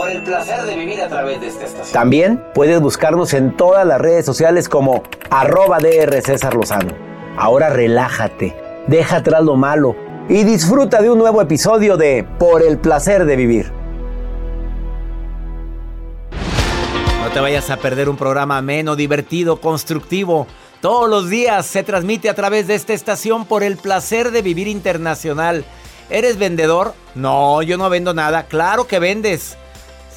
Por 0.00 0.10
el 0.10 0.22
placer 0.22 0.62
de 0.62 0.76
vivir 0.76 1.02
a 1.02 1.08
través 1.08 1.42
de 1.42 1.48
esta 1.48 1.66
estación. 1.66 1.92
También 1.92 2.42
puedes 2.54 2.80
buscarnos 2.80 3.34
en 3.34 3.54
todas 3.54 3.86
las 3.86 4.00
redes 4.00 4.24
sociales 4.24 4.66
como 4.66 5.02
arroba 5.28 5.76
DR 5.78 6.22
César 6.22 6.54
Lozano. 6.54 6.94
Ahora 7.36 7.68
relájate, 7.68 8.56
deja 8.86 9.16
atrás 9.16 9.44
lo 9.44 9.56
malo 9.56 9.94
y 10.26 10.44
disfruta 10.44 11.02
de 11.02 11.10
un 11.10 11.18
nuevo 11.18 11.42
episodio 11.42 11.98
de 11.98 12.26
Por 12.38 12.62
el 12.62 12.78
placer 12.78 13.26
de 13.26 13.36
vivir. 13.36 13.70
No 17.22 17.30
te 17.34 17.40
vayas 17.40 17.68
a 17.68 17.76
perder 17.76 18.08
un 18.08 18.16
programa 18.16 18.56
ameno, 18.56 18.96
divertido, 18.96 19.60
constructivo. 19.60 20.46
Todos 20.80 21.10
los 21.10 21.28
días 21.28 21.66
se 21.66 21.82
transmite 21.82 22.30
a 22.30 22.34
través 22.34 22.66
de 22.68 22.74
esta 22.74 22.94
estación 22.94 23.44
por 23.44 23.62
el 23.62 23.76
placer 23.76 24.30
de 24.30 24.40
vivir 24.40 24.66
internacional. 24.66 25.62
¿Eres 26.08 26.38
vendedor? 26.38 26.94
No, 27.14 27.60
yo 27.60 27.76
no 27.76 27.90
vendo 27.90 28.14
nada. 28.14 28.44
Claro 28.44 28.86
que 28.86 28.98
vendes. 28.98 29.58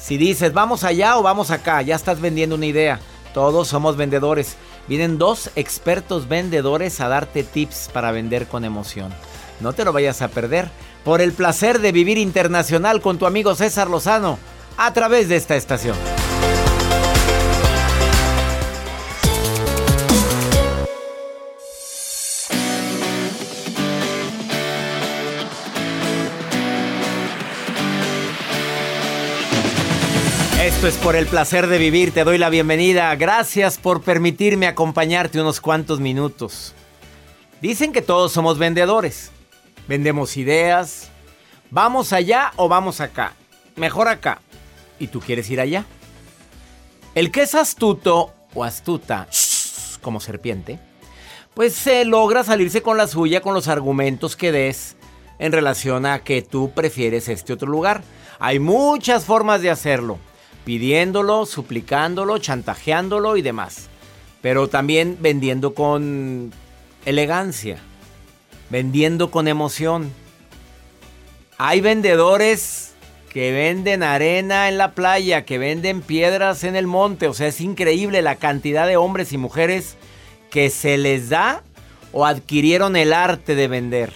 Si 0.04 0.18
dices, 0.18 0.52
vamos 0.52 0.84
allá 0.84 1.16
o 1.16 1.22
vamos 1.22 1.50
acá, 1.50 1.80
ya 1.80 1.94
estás 1.94 2.20
vendiendo 2.20 2.56
una 2.56 2.66
idea. 2.66 3.00
Todos 3.32 3.68
somos 3.68 3.96
vendedores. 3.96 4.56
Vienen 4.86 5.16
dos 5.16 5.48
expertos 5.56 6.28
vendedores 6.28 7.00
a 7.00 7.08
darte 7.08 7.42
tips 7.42 7.88
para 7.90 8.12
vender 8.12 8.46
con 8.46 8.66
emoción. 8.66 9.14
No 9.60 9.72
te 9.72 9.82
lo 9.82 9.94
vayas 9.94 10.20
a 10.20 10.28
perder. 10.28 10.68
Por 11.04 11.22
el 11.22 11.32
placer 11.32 11.78
de 11.78 11.90
vivir 11.90 12.18
internacional 12.18 13.00
con 13.00 13.16
tu 13.16 13.24
amigo 13.24 13.54
César 13.54 13.88
Lozano 13.88 14.38
a 14.76 14.92
través 14.92 15.30
de 15.30 15.36
esta 15.36 15.56
estación. 15.56 15.96
Es 30.84 30.98
por 30.98 31.16
el 31.16 31.26
placer 31.26 31.66
de 31.68 31.78
vivir, 31.78 32.12
te 32.12 32.24
doy 32.24 32.36
la 32.36 32.50
bienvenida. 32.50 33.16
Gracias 33.16 33.78
por 33.78 34.02
permitirme 34.02 34.66
acompañarte 34.66 35.40
unos 35.40 35.58
cuantos 35.58 35.98
minutos. 35.98 36.74
Dicen 37.62 37.90
que 37.90 38.02
todos 38.02 38.32
somos 38.32 38.58
vendedores. 38.58 39.30
Vendemos 39.88 40.36
ideas. 40.36 41.08
Vamos 41.70 42.12
allá 42.12 42.52
o 42.56 42.68
vamos 42.68 43.00
acá. 43.00 43.32
Mejor 43.76 44.08
acá. 44.08 44.42
¿Y 44.98 45.06
tú 45.06 45.20
quieres 45.20 45.48
ir 45.48 45.58
allá? 45.58 45.86
El 47.14 47.30
que 47.30 47.44
es 47.44 47.54
astuto 47.54 48.34
o 48.52 48.62
astuta, 48.62 49.26
como 50.02 50.20
serpiente, 50.20 50.78
pues 51.54 51.72
se 51.74 52.04
logra 52.04 52.44
salirse 52.44 52.82
con 52.82 52.98
la 52.98 53.06
suya 53.06 53.40
con 53.40 53.54
los 53.54 53.68
argumentos 53.68 54.36
que 54.36 54.52
des 54.52 54.96
en 55.38 55.50
relación 55.50 56.04
a 56.04 56.18
que 56.18 56.42
tú 56.42 56.72
prefieres 56.74 57.30
este 57.30 57.54
otro 57.54 57.70
lugar. 57.70 58.02
Hay 58.38 58.58
muchas 58.58 59.24
formas 59.24 59.62
de 59.62 59.70
hacerlo 59.70 60.18
pidiéndolo, 60.64 61.46
suplicándolo, 61.46 62.38
chantajeándolo 62.38 63.36
y 63.36 63.42
demás. 63.42 63.88
Pero 64.40 64.68
también 64.68 65.18
vendiendo 65.20 65.74
con 65.74 66.52
elegancia, 67.04 67.78
vendiendo 68.70 69.30
con 69.30 69.48
emoción. 69.48 70.10
Hay 71.58 71.80
vendedores 71.80 72.94
que 73.30 73.50
venden 73.52 74.02
arena 74.02 74.68
en 74.68 74.78
la 74.78 74.92
playa, 74.92 75.44
que 75.44 75.58
venden 75.58 76.02
piedras 76.02 76.62
en 76.64 76.76
el 76.76 76.86
monte. 76.86 77.26
O 77.26 77.34
sea, 77.34 77.48
es 77.48 77.60
increíble 77.60 78.22
la 78.22 78.36
cantidad 78.36 78.86
de 78.86 78.96
hombres 78.96 79.32
y 79.32 79.38
mujeres 79.38 79.96
que 80.50 80.70
se 80.70 80.96
les 80.98 81.30
da 81.30 81.62
o 82.12 82.26
adquirieron 82.26 82.94
el 82.94 83.12
arte 83.12 83.56
de 83.56 83.66
vender. 83.66 84.12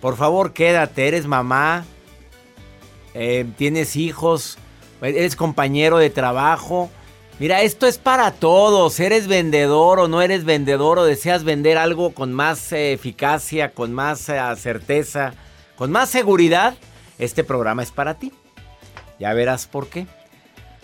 Por 0.00 0.16
favor, 0.16 0.52
quédate, 0.52 1.08
eres 1.08 1.26
mamá, 1.26 1.84
eh, 3.14 3.46
tienes 3.56 3.96
hijos, 3.96 4.58
eres 5.04 5.36
compañero 5.36 5.98
de 5.98 6.10
trabajo. 6.10 6.90
Mira, 7.38 7.62
esto 7.62 7.86
es 7.86 7.98
para 7.98 8.30
todos. 8.30 9.00
Eres 9.00 9.26
vendedor 9.26 9.98
o 9.98 10.08
no 10.08 10.22
eres 10.22 10.44
vendedor 10.44 10.98
o 10.98 11.04
deseas 11.04 11.44
vender 11.44 11.78
algo 11.78 12.14
con 12.14 12.32
más 12.32 12.72
eh, 12.72 12.92
eficacia, 12.92 13.72
con 13.72 13.92
más 13.92 14.28
eh, 14.28 14.40
certeza, 14.56 15.34
con 15.76 15.90
más 15.90 16.10
seguridad. 16.10 16.74
Este 17.18 17.44
programa 17.44 17.82
es 17.82 17.90
para 17.90 18.14
ti. 18.14 18.32
Ya 19.18 19.32
verás 19.34 19.66
por 19.66 19.88
qué. 19.88 20.06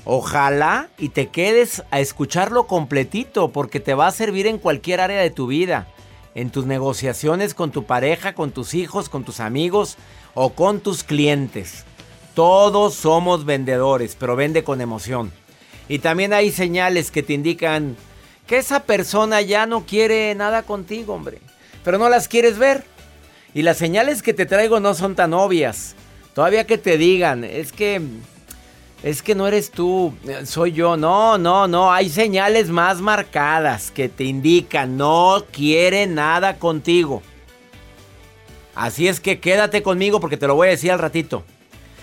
Ojalá 0.05 0.89
y 0.99 1.11
te 1.11 1.29
quedes 1.29 1.85
a 1.91 2.01
escucharlo 2.01 2.67
completito 2.67 3.53
porque 3.53 3.81
te 3.81 3.95
va 3.95 4.07
a 4.07 4.13
servir 4.13 4.47
en 4.47 4.59
cualquier 4.59 5.01
área 5.01 5.21
de 5.21 5.31
tu 5.31 5.47
vida. 5.47 5.87
En 6.35 6.51
tus 6.51 6.67
negociaciones 6.67 7.55
con 7.55 7.71
tu 7.71 7.85
pareja, 7.85 8.35
con 8.35 8.51
tus 8.51 8.75
hijos, 8.75 9.09
con 9.09 9.25
tus 9.25 9.41
amigos 9.41 9.99
o 10.35 10.51
con 10.51 10.81
tus 10.81 11.05
clientes. 11.05 11.85
Todos 12.35 12.95
somos 12.95 13.45
vendedores, 13.45 14.17
pero 14.19 14.37
vende 14.37 14.65
con 14.65 14.81
emoción. 14.81 15.33
Y 15.89 15.99
también 15.99 16.33
hay 16.33 16.53
señales 16.53 17.11
que 17.11 17.23
te 17.23 17.33
indican 17.33 17.97
que 18.47 18.59
esa 18.59 18.85
persona 18.85 19.41
ya 19.41 19.67
no 19.67 19.85
quiere 19.87 20.35
nada 20.35 20.63
contigo, 20.63 21.15
hombre. 21.15 21.39
Pero 21.85 21.99
no 21.99 22.09
las 22.09 22.29
quieres 22.29 22.59
ver. 22.59 22.85
Y 23.55 23.63
las 23.63 23.79
señales 23.79 24.23
que 24.23 24.35
te 24.35 24.47
traigo 24.47 24.81
no 24.81 24.95
son 24.95 25.17
tan 25.17 25.35
obvias. 25.35 25.95
Todavía 26.35 26.67
que 26.67 26.79
te 26.79 26.97
digan, 26.97 27.43
es 27.43 27.73
que 27.73 28.01
es 29.03 29.23
que 29.23 29.35
no 29.35 29.49
eres 29.49 29.71
tú, 29.71 30.13
soy 30.45 30.73
yo. 30.73 30.97
No, 30.97 31.39
no, 31.39 31.67
no, 31.67 31.93
hay 31.93 32.11
señales 32.11 32.69
más 32.69 33.01
marcadas 33.01 33.91
que 33.91 34.09
te 34.09 34.25
indican 34.25 34.97
no 34.97 35.45
quiere 35.51 36.07
nada 36.07 36.59
contigo. 36.59 37.23
Así 38.75 39.09
es 39.09 39.21
que 39.21 39.41
quédate 39.41 39.83
conmigo 39.83 40.21
porque 40.21 40.37
te 40.37 40.47
lo 40.47 40.55
voy 40.55 40.69
a 40.69 40.71
decir 40.73 40.93
al 40.93 40.99
ratito. 40.99 41.45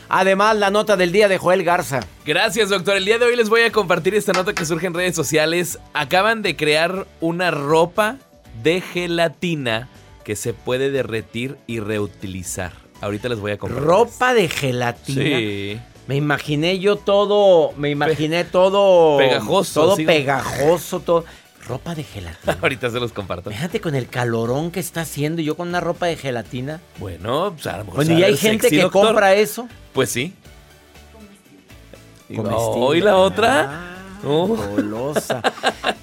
Además, 0.10 0.56
la 0.56 0.72
nota 0.72 0.96
del 0.96 1.12
día 1.12 1.28
de 1.28 1.38
Joel 1.38 1.64
Garza. 1.64 2.00
Gracias, 2.26 2.70
doctor. 2.70 2.96
El 2.96 3.06
día 3.06 3.20
de 3.20 3.26
hoy 3.26 3.36
les 3.36 3.50
voy 3.50 3.62
a 3.62 3.72
compartir 3.72 4.16
esta 4.16 4.32
nota 4.32 4.54
que 4.54 4.66
surge 4.66 4.88
en 4.88 4.94
redes 4.94 5.16
sociales. 5.16 5.80
Acaban 5.94 6.42
de 6.42 6.56
crear 6.56 7.08
una 7.20 7.52
ropa 7.52 8.18
de 8.64 8.82
gelatina 8.82 9.90
que 10.24 10.36
se 10.36 10.54
puede 10.54 10.92
derretir 10.92 11.58
y 11.68 11.80
reutilizar. 11.80 12.74
Ahorita 13.02 13.30
les 13.30 13.40
voy 13.40 13.52
a 13.52 13.58
compartir. 13.58 13.88
¿Ropa 13.88 14.34
de 14.34 14.48
gelatina? 14.50 15.22
Sí. 15.24 15.80
Me 16.08 16.16
imaginé 16.16 16.80
yo 16.80 16.96
todo, 16.96 17.74
me 17.74 17.90
imaginé 17.90 18.46
todo... 18.46 19.18
Pegajoso. 19.18 19.82
Todo 19.82 19.96
pegajoso, 19.98 21.02
todo... 21.02 21.26
Ropa 21.68 21.96
de 21.96 22.04
gelatina. 22.04 22.58
Ahorita 22.62 22.90
se 22.90 23.00
los 23.00 23.12
comparto. 23.14 23.50
Fíjate 23.52 23.82
con 23.82 23.96
el 23.96 24.08
calorón 24.08 24.72
que 24.72 24.80
está 24.80 25.02
haciendo 25.02 25.42
y 25.42 25.46
yo 25.46 25.56
con 25.58 25.68
una 25.70 25.80
ropa 25.82 26.06
de 26.08 26.16
gelatina. 26.16 26.80
Bueno, 26.98 27.54
pues 27.54 27.68
a 27.68 27.78
lo 27.78 27.86
mejor 27.86 27.96
Bueno, 28.06 28.18
y 28.20 28.24
hay 28.24 28.38
gente 28.38 28.64
sexy, 28.64 28.76
que 28.78 28.84
doctor. 28.84 29.06
compra 29.08 29.34
eso. 29.36 29.68
Pues 29.94 30.10
sí. 30.10 30.34
Y 32.30 32.36
Comestible. 32.36 32.86
hoy 32.86 33.02
la 33.02 33.18
otra. 33.18 33.62
Ah. 33.70 33.94
Oh. 34.26 34.48
Golosa. 34.48 35.42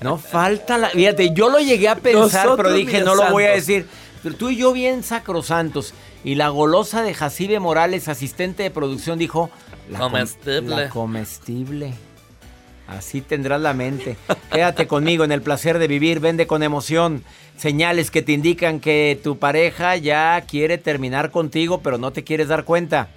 No 0.00 0.18
falta 0.18 0.78
la. 0.78 0.90
Fíjate, 0.90 1.32
yo 1.34 1.50
lo 1.50 1.58
llegué 1.58 1.88
a 1.88 1.96
pensar, 1.96 2.48
pero 2.56 2.72
dije, 2.72 3.00
no 3.02 3.14
lo 3.14 3.30
voy 3.30 3.44
a 3.44 3.50
decir. 3.50 3.86
Pero 4.22 4.36
tú 4.36 4.50
y 4.50 4.56
yo 4.56 4.72
bien 4.72 5.02
sacrosantos. 5.02 5.92
Y 6.22 6.36
la 6.36 6.48
golosa 6.48 7.02
de 7.02 7.12
Jacibe 7.12 7.58
Morales, 7.60 8.08
asistente 8.08 8.62
de 8.62 8.70
producción, 8.70 9.18
dijo... 9.18 9.50
La 9.90 9.98
comestible. 9.98 10.74
la 10.74 10.88
comestible. 10.88 11.92
Así 12.86 13.20
tendrás 13.20 13.60
la 13.60 13.72
mente. 13.72 14.16
Quédate 14.52 14.86
conmigo 14.86 15.24
en 15.24 15.32
el 15.32 15.42
placer 15.42 15.78
de 15.78 15.88
vivir, 15.88 16.20
vende 16.20 16.46
con 16.46 16.62
emoción. 16.62 17.24
Señales 17.56 18.10
que 18.10 18.22
te 18.22 18.32
indican 18.32 18.80
que 18.80 19.18
tu 19.22 19.38
pareja 19.38 19.96
ya 19.96 20.40
quiere 20.42 20.78
terminar 20.78 21.30
contigo, 21.30 21.80
pero 21.80 21.98
no 21.98 22.12
te 22.12 22.24
quieres 22.24 22.48
dar 22.48 22.64
cuenta. 22.64 23.08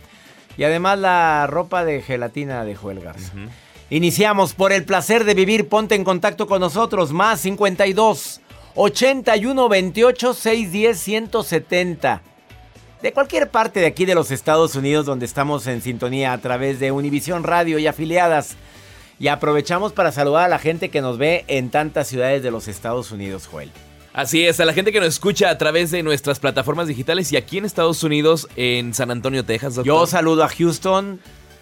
Y 0.57 0.63
además 0.63 0.99
la 0.99 1.47
ropa 1.47 1.83
de 1.83 2.01
gelatina 2.01 2.63
de 2.63 2.75
Joel 2.75 2.99
Garza. 2.99 3.33
Iniciamos 3.89 4.53
por 4.53 4.71
el 4.71 4.83
placer 4.85 5.23
de 5.23 5.33
vivir. 5.33 5.67
Ponte 5.67 5.95
en 5.95 6.03
contacto 6.03 6.47
con 6.47 6.61
nosotros. 6.61 7.13
Más 7.13 7.41
52 7.41 8.41
81 8.75 9.69
28 9.69 10.33
610 10.33 10.99
170 10.99 12.21
de 13.01 13.13
cualquier 13.13 13.49
parte 13.49 13.79
de 13.79 13.85
aquí 13.85 14.05
de 14.05 14.15
los 14.15 14.31
Estados 14.31 14.75
Unidos 14.75 15.05
donde 15.05 15.25
estamos 15.25 15.67
en 15.67 15.81
sintonía 15.81 16.33
a 16.33 16.39
través 16.39 16.79
de 16.79 16.91
Univisión 16.91 17.43
Radio 17.43 17.77
y 17.79 17.87
afiliadas. 17.87 18.55
Y 19.19 19.29
aprovechamos 19.29 19.93
para 19.93 20.11
saludar 20.11 20.45
a 20.45 20.47
la 20.47 20.59
gente 20.59 20.89
que 20.89 21.01
nos 21.01 21.17
ve 21.17 21.43
en 21.47 21.69
tantas 21.69 22.07
ciudades 22.07 22.43
de 22.43 22.51
los 22.51 22.67
Estados 22.67 23.11
Unidos, 23.11 23.47
Joel. 23.47 23.71
Así 24.13 24.45
es, 24.45 24.59
a 24.59 24.65
la 24.65 24.73
gente 24.73 24.91
que 24.91 24.99
nos 24.99 25.09
escucha 25.09 25.49
a 25.49 25.57
través 25.57 25.91
de 25.91 26.01
nuestras 26.01 26.39
plataformas 26.39 26.87
digitales 26.87 27.31
y 27.31 27.37
aquí 27.37 27.59
en 27.59 27.65
Estados 27.65 28.03
Unidos, 28.03 28.47
en 28.55 28.93
San 28.93 29.11
Antonio, 29.11 29.45
Texas. 29.45 29.79
Yo 29.83 30.07
saludo 30.07 30.43
a 30.43 30.49
Houston, 30.49 31.19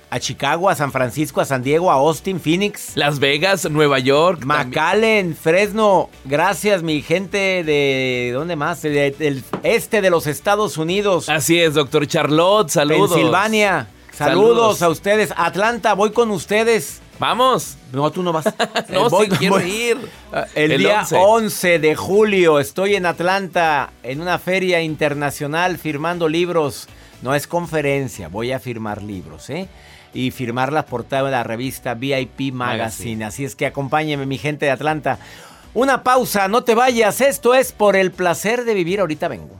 a 0.10 0.20
Chicago, 0.20 0.70
a 0.70 0.76
San 0.76 0.94
Francisco, 0.94 1.42
a 1.42 1.46
San 1.46 1.64
Diego, 1.64 1.92
a 1.92 1.96
Austin, 1.96 2.40
Phoenix. 2.40 2.96
Las 2.96 3.20
Vegas, 3.20 3.70
Nueva 3.70 4.00
York. 4.00 4.46
McAllen, 4.46 5.36
Fresno. 5.36 6.10
Gracias, 6.24 6.82
mi 6.84 7.02
gente 7.02 7.64
de... 7.66 8.32
¿Dónde 8.34 8.56
más? 8.56 8.82
Del 8.82 9.44
este 9.64 10.02
de 10.02 10.10
los 10.10 10.26
Estados 10.26 10.78
Unidos. 10.78 11.28
Así 11.28 11.60
es, 11.60 11.74
doctor 11.74 12.08
Charlotte. 12.08 12.70
Saludos. 12.70 13.12
Pensilvania. 13.12 13.88
Saludos, 14.14 14.82
a 14.82 14.88
ustedes. 14.88 15.34
Atlanta, 15.36 15.94
voy 15.94 16.12
con 16.12 16.32
ustedes. 16.32 17.02
Vamos. 17.20 17.78
No, 17.92 18.12
tú 18.12 18.24
no 18.24 18.34
vas. 18.34 18.46
no, 18.90 19.10
voy, 19.10 19.30
quiero 19.30 19.62
ir. 19.62 19.98
El, 20.54 20.78
día 20.78 21.06
11. 21.10 21.80
de 21.80 21.96
julio 21.96 22.60
estoy 22.60 22.96
en 22.96 23.06
Atlanta 23.06 23.92
en 24.04 24.22
una 24.22 24.40
feria 24.40 24.82
internacional 24.82 25.78
firmando 25.78 26.28
libros. 26.28 26.88
No 27.22 27.34
es 27.34 27.48
conferencia, 27.48 28.28
voy 28.28 28.52
a 28.52 28.60
firmar 28.60 29.02
libros, 29.02 29.50
¿eh? 29.50 29.68
y 30.16 30.32
firmar 30.32 30.72
la 30.72 30.86
portada 30.86 31.26
de 31.26 31.32
la 31.32 31.44
revista 31.44 31.94
VIP 31.94 32.54
Magazine. 32.54 33.26
Así 33.26 33.44
es 33.46 33.56
que 33.56 33.66
acompáñeme 33.66 34.26
mi 34.26 34.38
gente 34.38 34.66
de 34.66 34.72
Atlanta. 34.72 35.20
Una 35.74 36.04
pausa, 36.04 36.48
no 36.48 36.64
te 36.64 36.74
vayas. 36.74 37.20
Esto 37.20 37.54
es 37.54 37.74
por 37.74 37.98
el 37.98 38.12
placer 38.12 38.64
de 38.64 38.74
vivir. 38.74 39.02
Ahorita 39.02 39.28
vengo. 39.28 39.60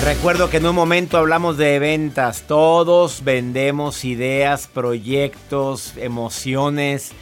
Recuerdo 0.00 0.48
que 0.48 0.56
en 0.56 0.66
un 0.66 0.74
momento 0.74 1.18
hablamos 1.18 1.58
de 1.58 1.78
ventas. 1.78 2.44
Todos 2.46 3.22
vendemos 3.24 4.06
ideas, 4.06 4.66
proyectos, 4.66 5.92
emociones, 5.98 7.12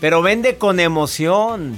pero 0.00 0.22
vende 0.22 0.56
con 0.56 0.78
emoción. 0.78 1.76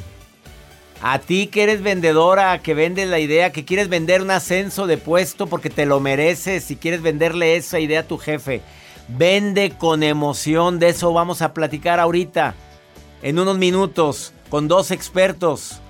A 1.01 1.19
ti 1.21 1.47
que 1.47 1.63
eres 1.63 1.83
vendedora, 1.83 2.61
que 2.61 2.75
vendes 2.75 3.09
la 3.09 3.19
idea, 3.19 3.51
que 3.51 3.65
quieres 3.65 3.89
vender 3.89 4.21
un 4.21 4.31
ascenso 4.31 4.87
de 4.87 4.99
puesto 4.99 5.47
porque 5.47 5.71
te 5.71 5.87
lo 5.87 6.01
mereces 6.01 6.71
y 6.71 6.77
quieres 6.77 7.01
venderle 7.01 7.57
esa 7.57 7.81
idea 7.81 8.01
a 8.01 8.07
tu 8.07 8.19
jefe. 8.19 8.61
Vende 9.09 9.73
con 9.79 10.03
emoción, 10.03 10.79
de 10.79 10.91
eso 10.91 11.13
vamos 11.13 11.43
a 11.43 11.55
platicar 11.55 11.99
ahorita, 11.99 12.55
en 13.23 13.39
unos 13.39 13.59
minutos, 13.59 14.33
con 14.51 14.69
dos 14.69 14.91
expertos. 14.91 15.81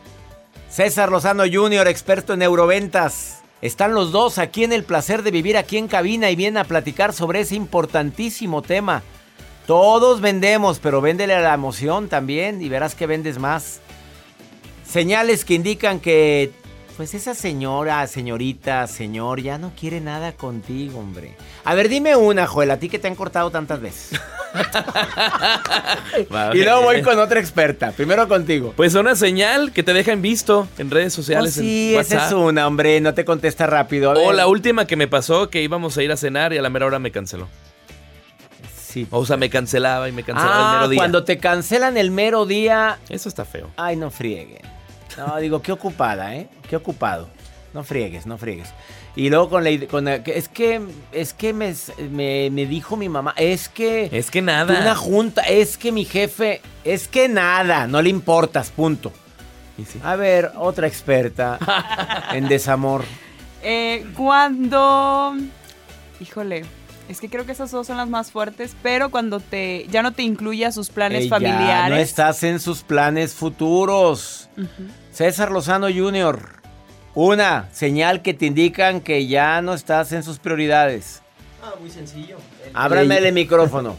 César 0.70 1.10
Lozano 1.10 1.42
Jr., 1.50 1.88
experto 1.88 2.32
en 2.32 2.38
neuroventas. 2.38 3.41
Están 3.62 3.94
los 3.94 4.10
dos 4.10 4.38
aquí 4.38 4.64
en 4.64 4.72
el 4.72 4.82
placer 4.82 5.22
de 5.22 5.30
vivir 5.30 5.56
aquí 5.56 5.78
en 5.78 5.86
cabina 5.86 6.30
y 6.30 6.36
vienen 6.36 6.58
a 6.58 6.64
platicar 6.64 7.12
sobre 7.12 7.40
ese 7.40 7.54
importantísimo 7.54 8.60
tema. 8.60 9.04
Todos 9.68 10.20
vendemos, 10.20 10.80
pero 10.80 11.00
véndele 11.00 11.34
a 11.34 11.40
la 11.40 11.54
emoción 11.54 12.08
también 12.08 12.60
y 12.60 12.68
verás 12.68 12.96
que 12.96 13.06
vendes 13.06 13.38
más. 13.38 13.80
Señales 14.84 15.44
que 15.44 15.54
indican 15.54 16.00
que 16.00 16.50
pues 16.96 17.14
esa 17.14 17.34
señora, 17.34 18.06
señorita, 18.06 18.86
señor, 18.86 19.40
ya 19.40 19.58
no 19.58 19.72
quiere 19.78 20.00
nada 20.00 20.32
contigo, 20.32 20.98
hombre. 20.98 21.34
A 21.64 21.74
ver, 21.74 21.88
dime 21.88 22.16
una, 22.16 22.46
Joel, 22.46 22.70
a 22.70 22.78
ti 22.78 22.88
que 22.88 22.98
te 22.98 23.08
han 23.08 23.14
cortado 23.14 23.50
tantas 23.50 23.80
veces. 23.80 24.20
y 26.54 26.62
luego 26.62 26.82
voy 26.82 27.02
con 27.02 27.18
otra 27.18 27.40
experta. 27.40 27.92
Primero 27.92 28.28
contigo. 28.28 28.72
Pues 28.76 28.94
una 28.94 29.16
señal 29.16 29.72
que 29.72 29.82
te 29.82 29.92
deja 29.92 30.12
en 30.12 30.22
visto 30.22 30.68
en 30.78 30.90
redes 30.90 31.12
sociales. 31.12 31.56
Oh, 31.56 31.60
sí, 31.60 31.94
esa 31.96 32.26
es 32.26 32.32
una, 32.32 32.66
hombre. 32.66 33.00
No 33.00 33.14
te 33.14 33.24
contesta 33.24 33.66
rápido. 33.66 34.12
O 34.12 34.32
la 34.32 34.46
última 34.46 34.86
que 34.86 34.96
me 34.96 35.08
pasó, 35.08 35.50
que 35.50 35.62
íbamos 35.62 35.96
a 35.98 36.02
ir 36.02 36.12
a 36.12 36.16
cenar 36.16 36.52
y 36.52 36.58
a 36.58 36.62
la 36.62 36.70
mera 36.70 36.86
hora 36.86 36.98
me 36.98 37.10
canceló. 37.10 37.48
Sí. 38.76 39.06
O 39.10 39.24
sea, 39.24 39.38
me 39.38 39.48
cancelaba 39.48 40.06
y 40.08 40.12
me 40.12 40.22
cancelaba 40.22 40.56
el 40.58 40.64
Ah, 40.66 40.72
mero 40.76 40.88
día. 40.90 40.98
cuando 40.98 41.24
te 41.24 41.38
cancelan 41.38 41.96
el 41.96 42.10
mero 42.10 42.44
día. 42.44 42.98
Eso 43.08 43.28
está 43.30 43.46
feo. 43.46 43.70
Ay, 43.76 43.96
no 43.96 44.10
frieguen. 44.10 44.60
No, 45.18 45.36
digo, 45.38 45.60
qué 45.62 45.72
ocupada, 45.72 46.34
¿eh? 46.34 46.48
Qué 46.68 46.76
ocupado. 46.76 47.28
No 47.74 47.84
friegues, 47.84 48.26
no 48.26 48.36
friegues. 48.36 48.68
Y 49.16 49.30
luego 49.30 49.48
con 49.50 49.64
la 49.64 49.70
con 49.86 50.04
la- 50.04 50.16
es 50.16 50.48
que 50.48 50.80
es 51.10 51.32
que 51.32 51.52
me, 51.54 51.74
me, 52.10 52.50
me 52.50 52.66
dijo 52.66 52.96
mi 52.96 53.08
mamá, 53.08 53.32
es 53.36 53.68
que 53.68 54.08
Es 54.12 54.30
que 54.30 54.40
tuve 54.42 54.52
una 54.52 54.64
nada. 54.66 54.94
junta, 54.94 55.42
es 55.42 55.76
que 55.78 55.90
mi 55.92 56.04
jefe, 56.04 56.60
es 56.84 57.08
que 57.08 57.28
nada, 57.28 57.86
no 57.86 58.00
le 58.02 58.10
importas, 58.10 58.70
punto. 58.70 59.10
Y 59.78 59.84
sí. 59.86 59.98
A 60.04 60.16
ver, 60.16 60.52
otra 60.56 60.86
experta 60.86 61.58
en 62.32 62.46
desamor. 62.48 63.04
Eh, 63.62 64.04
cuando. 64.16 65.34
Híjole. 66.20 66.64
Es 67.08 67.20
que 67.20 67.28
creo 67.28 67.44
que 67.44 67.52
esas 67.52 67.70
dos 67.70 67.86
son 67.88 67.96
las 67.96 68.08
más 68.08 68.30
fuertes, 68.30 68.74
pero 68.82 69.10
cuando 69.10 69.40
te 69.40 69.86
ya 69.90 70.02
no 70.02 70.12
te 70.12 70.22
incluye 70.22 70.64
a 70.64 70.72
sus 70.72 70.88
planes 70.88 71.22
Ey, 71.24 71.28
ya 71.28 71.34
familiares. 71.36 71.90
no 71.90 71.96
estás 71.96 72.42
en 72.44 72.60
sus 72.60 72.82
planes 72.82 73.34
futuros. 73.34 74.48
Ujú. 74.56 74.68
César 75.12 75.50
Lozano 75.50 75.88
Jr. 75.88 76.38
Una 77.14 77.68
señal 77.72 78.22
que 78.22 78.32
te 78.34 78.46
indican 78.46 79.00
que 79.00 79.26
ya 79.26 79.60
no 79.60 79.74
estás 79.74 80.12
en 80.12 80.22
sus 80.22 80.38
prioridades. 80.38 81.20
Ah, 81.62 81.74
muy 81.80 81.90
sencillo. 81.90 82.38
El- 82.64 82.70
Ábrame 82.74 83.18
el 83.18 83.32
micrófono. 83.34 83.96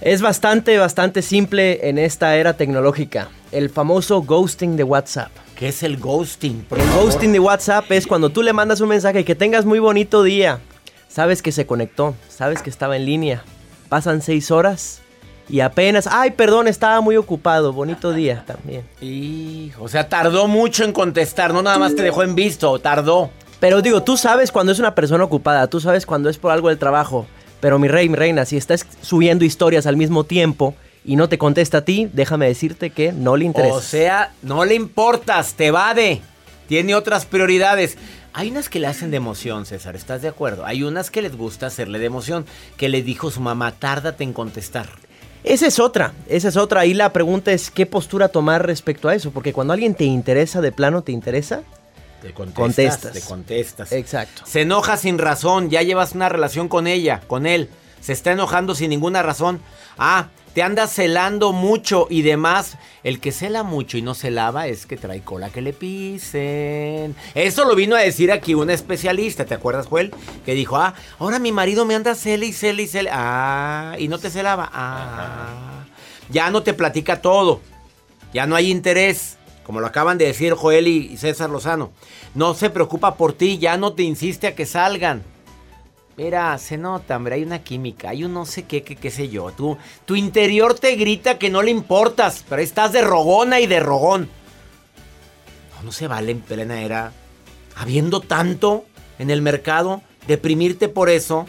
Es 0.00 0.22
bastante, 0.22 0.78
bastante 0.78 1.22
simple 1.22 1.88
en 1.88 1.98
esta 1.98 2.34
era 2.36 2.54
tecnológica. 2.54 3.28
El 3.52 3.70
famoso 3.70 4.22
ghosting 4.22 4.76
de 4.76 4.82
WhatsApp. 4.84 5.30
¿Qué 5.56 5.68
es 5.68 5.82
el 5.82 5.98
ghosting? 5.98 6.66
El 6.70 6.80
favor? 6.82 7.04
ghosting 7.04 7.32
de 7.32 7.38
WhatsApp 7.38 7.90
es 7.92 8.06
cuando 8.06 8.30
tú 8.30 8.42
le 8.42 8.52
mandas 8.52 8.80
un 8.80 8.88
mensaje 8.88 9.24
que 9.24 9.34
tengas 9.34 9.64
muy 9.66 9.78
bonito 9.78 10.22
día. 10.22 10.58
Sabes 11.08 11.42
que 11.42 11.52
se 11.52 11.66
conectó, 11.66 12.14
sabes 12.28 12.62
que 12.62 12.70
estaba 12.70 12.96
en 12.96 13.04
línea. 13.04 13.44
Pasan 13.88 14.22
seis 14.22 14.50
horas 14.50 15.02
y 15.50 15.60
apenas, 15.60 16.06
ay, 16.06 16.30
perdón, 16.30 16.68
estaba 16.68 17.00
muy 17.00 17.16
ocupado. 17.16 17.72
Bonito 17.72 18.12
día 18.12 18.44
también. 18.46 18.84
Hijo, 19.00 19.84
o 19.84 19.88
sea, 19.88 20.08
tardó 20.08 20.46
mucho 20.46 20.84
en 20.84 20.92
contestar, 20.92 21.52
no 21.52 21.62
nada 21.62 21.78
más 21.78 21.94
te 21.94 22.02
dejó 22.02 22.22
en 22.22 22.34
visto, 22.34 22.78
tardó. 22.78 23.30
Pero 23.58 23.82
digo, 23.82 24.02
tú 24.02 24.16
sabes 24.16 24.52
cuando 24.52 24.72
es 24.72 24.78
una 24.78 24.94
persona 24.94 25.24
ocupada, 25.24 25.66
tú 25.66 25.80
sabes 25.80 26.06
cuando 26.06 26.30
es 26.30 26.38
por 26.38 26.52
algo 26.52 26.68
del 26.68 26.78
trabajo. 26.78 27.26
Pero 27.60 27.78
mi 27.78 27.88
rey, 27.88 28.08
mi 28.08 28.16
reina, 28.16 28.44
si 28.44 28.56
estás 28.56 28.86
subiendo 29.02 29.44
historias 29.44 29.86
al 29.86 29.96
mismo 29.96 30.24
tiempo 30.24 30.74
y 31.04 31.16
no 31.16 31.28
te 31.28 31.36
contesta 31.36 31.78
a 31.78 31.84
ti, 31.84 32.08
déjame 32.12 32.46
decirte 32.46 32.90
que 32.90 33.12
no 33.12 33.36
le 33.36 33.44
interesa. 33.44 33.74
O 33.74 33.80
sea, 33.82 34.32
no 34.42 34.64
le 34.64 34.74
importas, 34.74 35.54
te 35.54 35.66
evade. 35.66 36.22
Tiene 36.68 36.94
otras 36.94 37.26
prioridades. 37.26 37.98
Hay 38.32 38.50
unas 38.50 38.68
que 38.68 38.78
le 38.78 38.86
hacen 38.86 39.10
de 39.10 39.16
emoción, 39.16 39.66
César, 39.66 39.96
¿estás 39.96 40.22
de 40.22 40.28
acuerdo? 40.28 40.64
Hay 40.64 40.84
unas 40.84 41.10
que 41.10 41.20
les 41.20 41.36
gusta 41.36 41.66
hacerle 41.66 41.98
de 41.98 42.06
emoción. 42.06 42.46
Que 42.76 42.88
le 42.88 43.02
dijo 43.02 43.30
su 43.30 43.40
mamá, 43.40 43.72
tárdate 43.72 44.24
en 44.24 44.32
contestar. 44.32 44.88
Esa 45.42 45.66
es 45.66 45.78
otra, 45.78 46.12
esa 46.28 46.48
es 46.48 46.56
otra. 46.56 46.80
Ahí 46.80 46.94
la 46.94 47.12
pregunta 47.12 47.52
es 47.52 47.70
qué 47.70 47.86
postura 47.86 48.28
tomar 48.28 48.66
respecto 48.66 49.08
a 49.08 49.14
eso. 49.14 49.30
Porque 49.30 49.52
cuando 49.52 49.72
alguien 49.72 49.94
te 49.94 50.04
interesa 50.04 50.60
de 50.60 50.72
plano, 50.72 51.02
te 51.02 51.12
interesa. 51.12 51.62
Te 52.20 52.32
contestas. 52.32 52.62
Contestas. 52.62 53.12
Te 53.12 53.20
contestas. 53.22 53.92
Exacto. 53.92 54.42
Se 54.44 54.62
enoja 54.62 54.96
sin 54.96 55.18
razón, 55.18 55.70
ya 55.70 55.82
llevas 55.82 56.14
una 56.14 56.28
relación 56.28 56.68
con 56.68 56.86
ella, 56.86 57.22
con 57.26 57.46
él. 57.46 57.70
Se 58.00 58.12
está 58.12 58.32
enojando 58.32 58.74
sin 58.74 58.90
ninguna 58.90 59.22
razón. 59.22 59.60
Ah, 59.98 60.28
te 60.54 60.62
anda 60.62 60.86
celando 60.86 61.52
mucho 61.52 62.06
y 62.10 62.22
demás. 62.22 62.76
El 63.02 63.20
que 63.20 63.32
cela 63.32 63.62
mucho 63.62 63.96
y 63.96 64.02
no 64.02 64.14
se 64.14 64.30
lava 64.30 64.66
es 64.66 64.86
que 64.86 64.96
trae 64.96 65.20
cola 65.20 65.50
que 65.50 65.62
le 65.62 65.72
pisen. 65.72 67.14
Eso 67.34 67.64
lo 67.64 67.74
vino 67.74 67.96
a 67.96 68.00
decir 68.00 68.32
aquí 68.32 68.54
un 68.54 68.70
especialista, 68.70 69.44
¿te 69.44 69.54
acuerdas, 69.54 69.86
Joel? 69.86 70.12
Que 70.44 70.54
dijo, 70.54 70.76
ah, 70.76 70.94
ahora 71.18 71.38
mi 71.38 71.52
marido 71.52 71.84
me 71.84 71.94
anda 71.94 72.14
cela 72.14 72.44
y 72.44 72.52
cela 72.52 72.82
y 72.82 72.86
cela. 72.86 73.10
Ah, 73.14 73.96
y 73.98 74.08
no 74.08 74.18
te 74.18 74.30
celaba. 74.30 74.68
Ah, 74.72 75.84
ya 76.28 76.50
no 76.50 76.62
te 76.62 76.74
platica 76.74 77.22
todo. 77.22 77.60
Ya 78.32 78.46
no 78.46 78.54
hay 78.54 78.70
interés, 78.70 79.38
como 79.64 79.80
lo 79.80 79.86
acaban 79.86 80.18
de 80.18 80.26
decir 80.26 80.54
Joel 80.54 80.86
y 80.86 81.12
y 81.12 81.16
César 81.16 81.50
Lozano. 81.50 81.90
No 82.34 82.54
se 82.54 82.70
preocupa 82.70 83.16
por 83.16 83.32
ti, 83.32 83.58
ya 83.58 83.76
no 83.76 83.94
te 83.94 84.02
insiste 84.02 84.46
a 84.46 84.54
que 84.54 84.66
salgan. 84.66 85.22
Mira, 86.22 86.58
se 86.58 86.76
nota, 86.76 87.16
hombre, 87.16 87.36
hay 87.36 87.44
una 87.44 87.60
química, 87.64 88.10
hay 88.10 88.24
un 88.24 88.34
no 88.34 88.44
sé 88.44 88.64
qué, 88.64 88.82
qué, 88.82 88.94
qué 88.94 89.10
sé 89.10 89.30
yo. 89.30 89.52
Tú, 89.52 89.78
tu 90.04 90.16
interior 90.16 90.78
te 90.78 90.94
grita 90.96 91.38
que 91.38 91.48
no 91.48 91.62
le 91.62 91.70
importas, 91.70 92.44
pero 92.46 92.60
estás 92.60 92.92
de 92.92 93.00
rogona 93.00 93.58
y 93.58 93.66
de 93.66 93.80
rogón. 93.80 94.28
No, 95.78 95.84
no 95.84 95.92
se 95.92 96.08
vale 96.08 96.32
en 96.32 96.40
plena 96.40 96.82
era, 96.82 97.12
habiendo 97.74 98.20
tanto 98.20 98.84
en 99.18 99.30
el 99.30 99.40
mercado, 99.40 100.02
deprimirte 100.26 100.90
por 100.90 101.08
eso. 101.08 101.46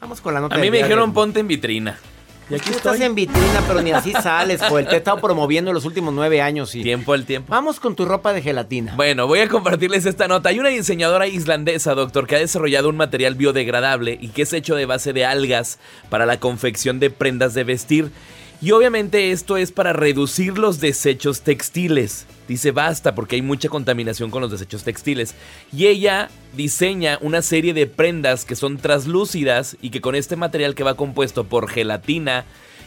Vamos 0.00 0.20
con 0.20 0.34
la 0.34 0.40
nota 0.40 0.56
A 0.56 0.58
mí 0.58 0.68
me 0.68 0.78
dijeron 0.78 1.10
de- 1.10 1.14
ponte 1.14 1.38
en 1.38 1.46
vitrina. 1.46 1.96
Y 2.52 2.54
aquí 2.56 2.70
estás 2.70 3.00
en 3.00 3.14
vitrina, 3.14 3.64
pero 3.66 3.80
ni 3.80 3.92
así 3.92 4.12
sales, 4.12 4.60
Joel. 4.62 4.86
Te 4.86 4.96
he 4.96 4.98
estado 4.98 5.18
promoviendo 5.22 5.72
los 5.72 5.86
últimos 5.86 6.12
nueve 6.12 6.42
años 6.42 6.74
y... 6.74 6.82
Tiempo 6.82 7.14
al 7.14 7.24
tiempo. 7.24 7.50
Vamos 7.50 7.80
con 7.80 7.96
tu 7.96 8.04
ropa 8.04 8.34
de 8.34 8.42
gelatina. 8.42 8.94
Bueno, 8.94 9.26
voy 9.26 9.38
a 9.38 9.48
compartirles 9.48 10.04
esta 10.04 10.28
nota. 10.28 10.50
Hay 10.50 10.58
una 10.58 10.68
diseñadora 10.68 11.26
islandesa, 11.26 11.94
doctor, 11.94 12.26
que 12.26 12.36
ha 12.36 12.40
desarrollado 12.40 12.90
un 12.90 12.98
material 12.98 13.36
biodegradable 13.36 14.18
y 14.20 14.28
que 14.28 14.42
es 14.42 14.52
hecho 14.52 14.74
de 14.74 14.84
base 14.84 15.14
de 15.14 15.24
algas 15.24 15.78
para 16.10 16.26
la 16.26 16.40
confección 16.40 17.00
de 17.00 17.08
prendas 17.08 17.54
de 17.54 17.64
vestir. 17.64 18.10
Y 18.62 18.70
obviamente 18.70 19.32
esto 19.32 19.56
es 19.56 19.72
para 19.72 19.92
reducir 19.92 20.56
los 20.56 20.78
desechos 20.78 21.40
textiles. 21.40 22.26
Dice 22.46 22.70
basta 22.70 23.12
porque 23.12 23.34
hay 23.34 23.42
mucha 23.42 23.68
contaminación 23.68 24.30
con 24.30 24.40
los 24.40 24.52
desechos 24.52 24.84
textiles. 24.84 25.34
Y 25.72 25.88
ella 25.88 26.30
diseña 26.56 27.18
una 27.22 27.42
serie 27.42 27.74
de 27.74 27.88
prendas 27.88 28.44
que 28.44 28.54
son 28.54 28.78
translúcidas 28.78 29.76
y 29.82 29.90
que 29.90 30.00
con 30.00 30.14
este 30.14 30.36
material 30.36 30.76
que 30.76 30.84
va 30.84 30.94
compuesto 30.94 31.42
por 31.42 31.68
gelatina, 31.68 32.44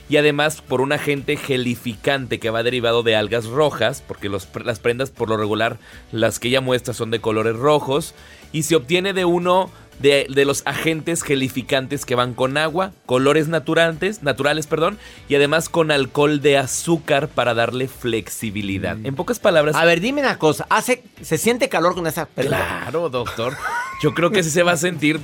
y 0.07 0.17
además 0.17 0.61
por 0.61 0.81
un 0.81 0.91
agente 0.91 1.35
gelificante 1.35 2.39
que 2.39 2.51
va 2.51 2.63
derivado 2.63 3.03
de 3.03 3.15
algas 3.15 3.47
rojas, 3.47 4.03
porque 4.07 4.29
las 4.29 4.79
prendas 4.79 5.09
por 5.09 5.29
lo 5.29 5.35
regular, 5.35 5.79
las 6.11 6.39
que 6.39 6.49
ella 6.49 6.61
muestra 6.61 6.93
son 6.93 7.11
de 7.11 7.19
colores 7.19 7.55
rojos, 7.55 8.13
y 8.53 8.63
se 8.63 8.75
obtiene 8.75 9.13
de 9.13 9.25
uno 9.25 9.71
de, 9.99 10.27
de 10.29 10.45
los 10.45 10.61
agentes 10.65 11.23
gelificantes 11.23 12.05
que 12.05 12.15
van 12.15 12.33
con 12.33 12.57
agua, 12.57 12.91
colores 13.05 13.47
naturales, 13.47 14.23
naturales, 14.23 14.67
perdón, 14.67 14.97
y 15.29 15.35
además 15.35 15.69
con 15.69 15.91
alcohol 15.91 16.41
de 16.41 16.57
azúcar 16.57 17.27
para 17.29 17.53
darle 17.53 17.87
flexibilidad. 17.87 18.97
En 19.03 19.15
pocas 19.15 19.39
palabras, 19.39 19.75
A 19.75 19.85
ver, 19.85 20.01
dime 20.01 20.21
una 20.21 20.37
cosa. 20.37 20.65
Hace, 20.69 21.03
¿Se 21.21 21.37
siente 21.37 21.69
calor 21.69 21.95
con 21.95 22.07
esa 22.07 22.25
prenda? 22.25 22.57
claro, 22.57 23.09
doctor, 23.09 23.55
yo 24.01 24.13
creo 24.13 24.31
que 24.31 24.43
sí 24.43 24.49
se 24.49 24.63
va 24.63 24.73
a 24.73 24.77
sentir, 24.77 25.19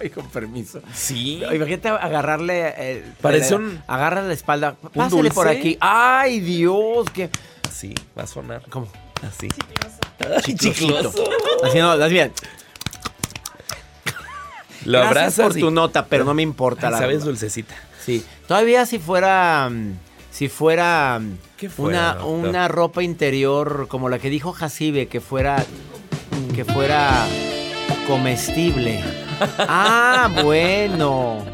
Ay, 0.00 0.10
con 0.10 0.28
permiso. 0.30 0.80
sí, 0.92 1.42
Imagínate 1.52 1.88
agarrarle. 1.88 2.74
eh, 2.76 3.04
Parece 3.20 3.52
la- 3.52 3.56
un- 3.58 3.82
Agarra 3.86 4.22
la 4.22 4.32
espalda. 4.32 4.74
Pásale 4.94 5.30
por 5.30 5.46
dulce? 5.46 5.58
aquí. 5.60 5.78
Ay, 5.80 6.40
Dios. 6.40 7.06
qué 7.14 7.30
sí, 7.72 7.94
va 8.18 8.24
a 8.24 8.26
sonar. 8.26 8.62
¿Cómo? 8.68 8.88
Así. 9.22 9.48
Chiclosito. 10.56 11.24
Así 11.64 11.78
no, 11.78 11.96
las 11.96 12.10
bien. 12.10 12.32
Lo 14.84 14.98
Gracias 14.98 15.16
abrazas 15.16 15.46
por 15.48 15.56
y- 15.58 15.60
tu 15.60 15.70
nota, 15.70 16.06
pero 16.06 16.24
no 16.24 16.34
me 16.34 16.42
importa. 16.42 16.88
Ay, 16.88 16.92
la 16.92 16.98
sabes 16.98 17.24
dulcecita. 17.24 17.74
Sí. 18.04 18.24
Todavía 18.48 18.84
si 18.86 18.98
fuera. 18.98 19.68
mm, 19.70 19.92
Si 20.30 20.48
fuera. 20.48 21.18
mm, 21.20 21.38
¿Qué 21.56 21.68
fuera, 21.68 22.18
una, 22.24 22.24
una 22.48 22.68
ropa 22.68 23.02
interior 23.02 23.86
como 23.88 24.08
la 24.08 24.18
que 24.18 24.30
dijo 24.30 24.52
Jacibe, 24.52 25.06
que 25.08 25.20
fuera. 25.20 25.64
Que 26.54 26.64
fuera. 26.64 27.26
comestible. 28.06 29.00
Ah, 29.58 30.28
bueno. 30.44 31.44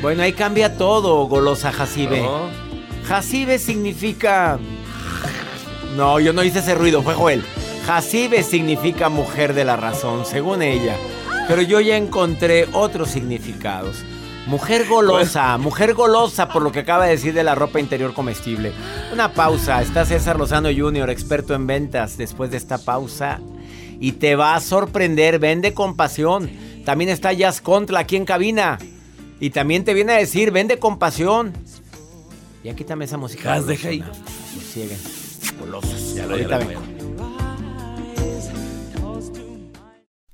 Bueno, 0.00 0.22
ahí 0.22 0.32
cambia 0.32 0.76
todo, 0.78 1.26
golosa 1.26 1.72
Jacibe. 1.72 2.22
¿No? 2.22 2.48
Jacibe 3.06 3.58
significa. 3.58 4.58
No, 5.96 6.18
yo 6.20 6.32
no 6.32 6.42
hice 6.42 6.60
ese 6.60 6.74
ruido, 6.74 7.02
fue 7.02 7.12
Joel. 7.14 7.44
Jacibe 7.86 8.42
significa 8.42 9.08
mujer 9.10 9.52
de 9.54 9.64
la 9.66 9.76
razón, 9.76 10.24
según 10.24 10.62
ella. 10.62 10.96
Pero 11.48 11.62
yo 11.62 11.80
ya 11.80 11.96
encontré 11.96 12.68
otros 12.72 13.10
significados. 13.10 14.02
Mujer 14.46 14.86
golosa, 14.86 15.56
mujer 15.56 15.94
golosa 15.94 16.48
por 16.48 16.62
lo 16.62 16.70
que 16.70 16.80
acaba 16.80 17.04
de 17.06 17.12
decir 17.12 17.32
de 17.32 17.44
la 17.44 17.54
ropa 17.54 17.80
interior 17.80 18.12
comestible. 18.12 18.72
Una 19.12 19.32
pausa, 19.32 19.80
está 19.80 20.04
César 20.04 20.38
Lozano 20.38 20.68
Jr., 20.74 21.08
experto 21.10 21.54
en 21.54 21.66
ventas, 21.66 22.16
después 22.18 22.50
de 22.50 22.58
esta 22.58 22.76
pausa. 22.78 23.40
Y 24.00 24.12
te 24.12 24.36
va 24.36 24.54
a 24.54 24.60
sorprender, 24.60 25.38
vende 25.38 25.72
con 25.72 25.96
pasión. 25.96 26.50
También 26.84 27.08
está 27.10 27.32
Jazz 27.32 27.62
Contra 27.62 28.00
aquí 28.00 28.16
en 28.16 28.26
cabina. 28.26 28.78
Y 29.40 29.50
también 29.50 29.84
te 29.84 29.94
viene 29.94 30.12
a 30.12 30.16
decir, 30.16 30.50
vende 30.50 30.78
con 30.78 30.98
pasión. 30.98 31.52
Ya 32.62 32.74
quítame 32.74 33.06
esa 33.06 33.16
música. 33.16 33.54
Jazz, 33.56 33.66
deja 33.66 33.88
ahí. 33.88 34.02
Golosos. 35.58 36.14
Ya 36.14 36.26
lo- 36.26 36.32
Ahorita 36.32 36.50
ya 36.50 36.58
lo 36.58 36.66
vengo. 36.68 36.82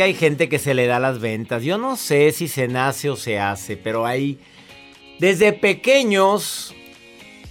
Hay 0.00 0.14
gente 0.14 0.48
que 0.48 0.58
se 0.58 0.74
le 0.74 0.86
da 0.86 0.98
las 0.98 1.20
ventas. 1.20 1.62
Yo 1.62 1.78
no 1.78 1.96
sé 1.96 2.32
si 2.32 2.48
se 2.48 2.68
nace 2.68 3.10
o 3.10 3.16
se 3.16 3.38
hace, 3.38 3.76
pero 3.76 4.06
hay. 4.06 4.38
Desde 5.18 5.52
pequeños. 5.52 6.74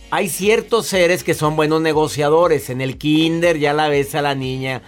Hay 0.10 0.30
ciertos 0.30 0.88
seres 0.88 1.24
que 1.24 1.34
son 1.34 1.56
buenos 1.56 1.82
negociadores. 1.82 2.70
En 2.70 2.82
el 2.82 2.98
kinder 2.98 3.58
ya 3.60 3.74
la 3.74 3.89
ves 3.89 4.16
a 4.16 4.22
la 4.22 4.36
niña. 4.36 4.82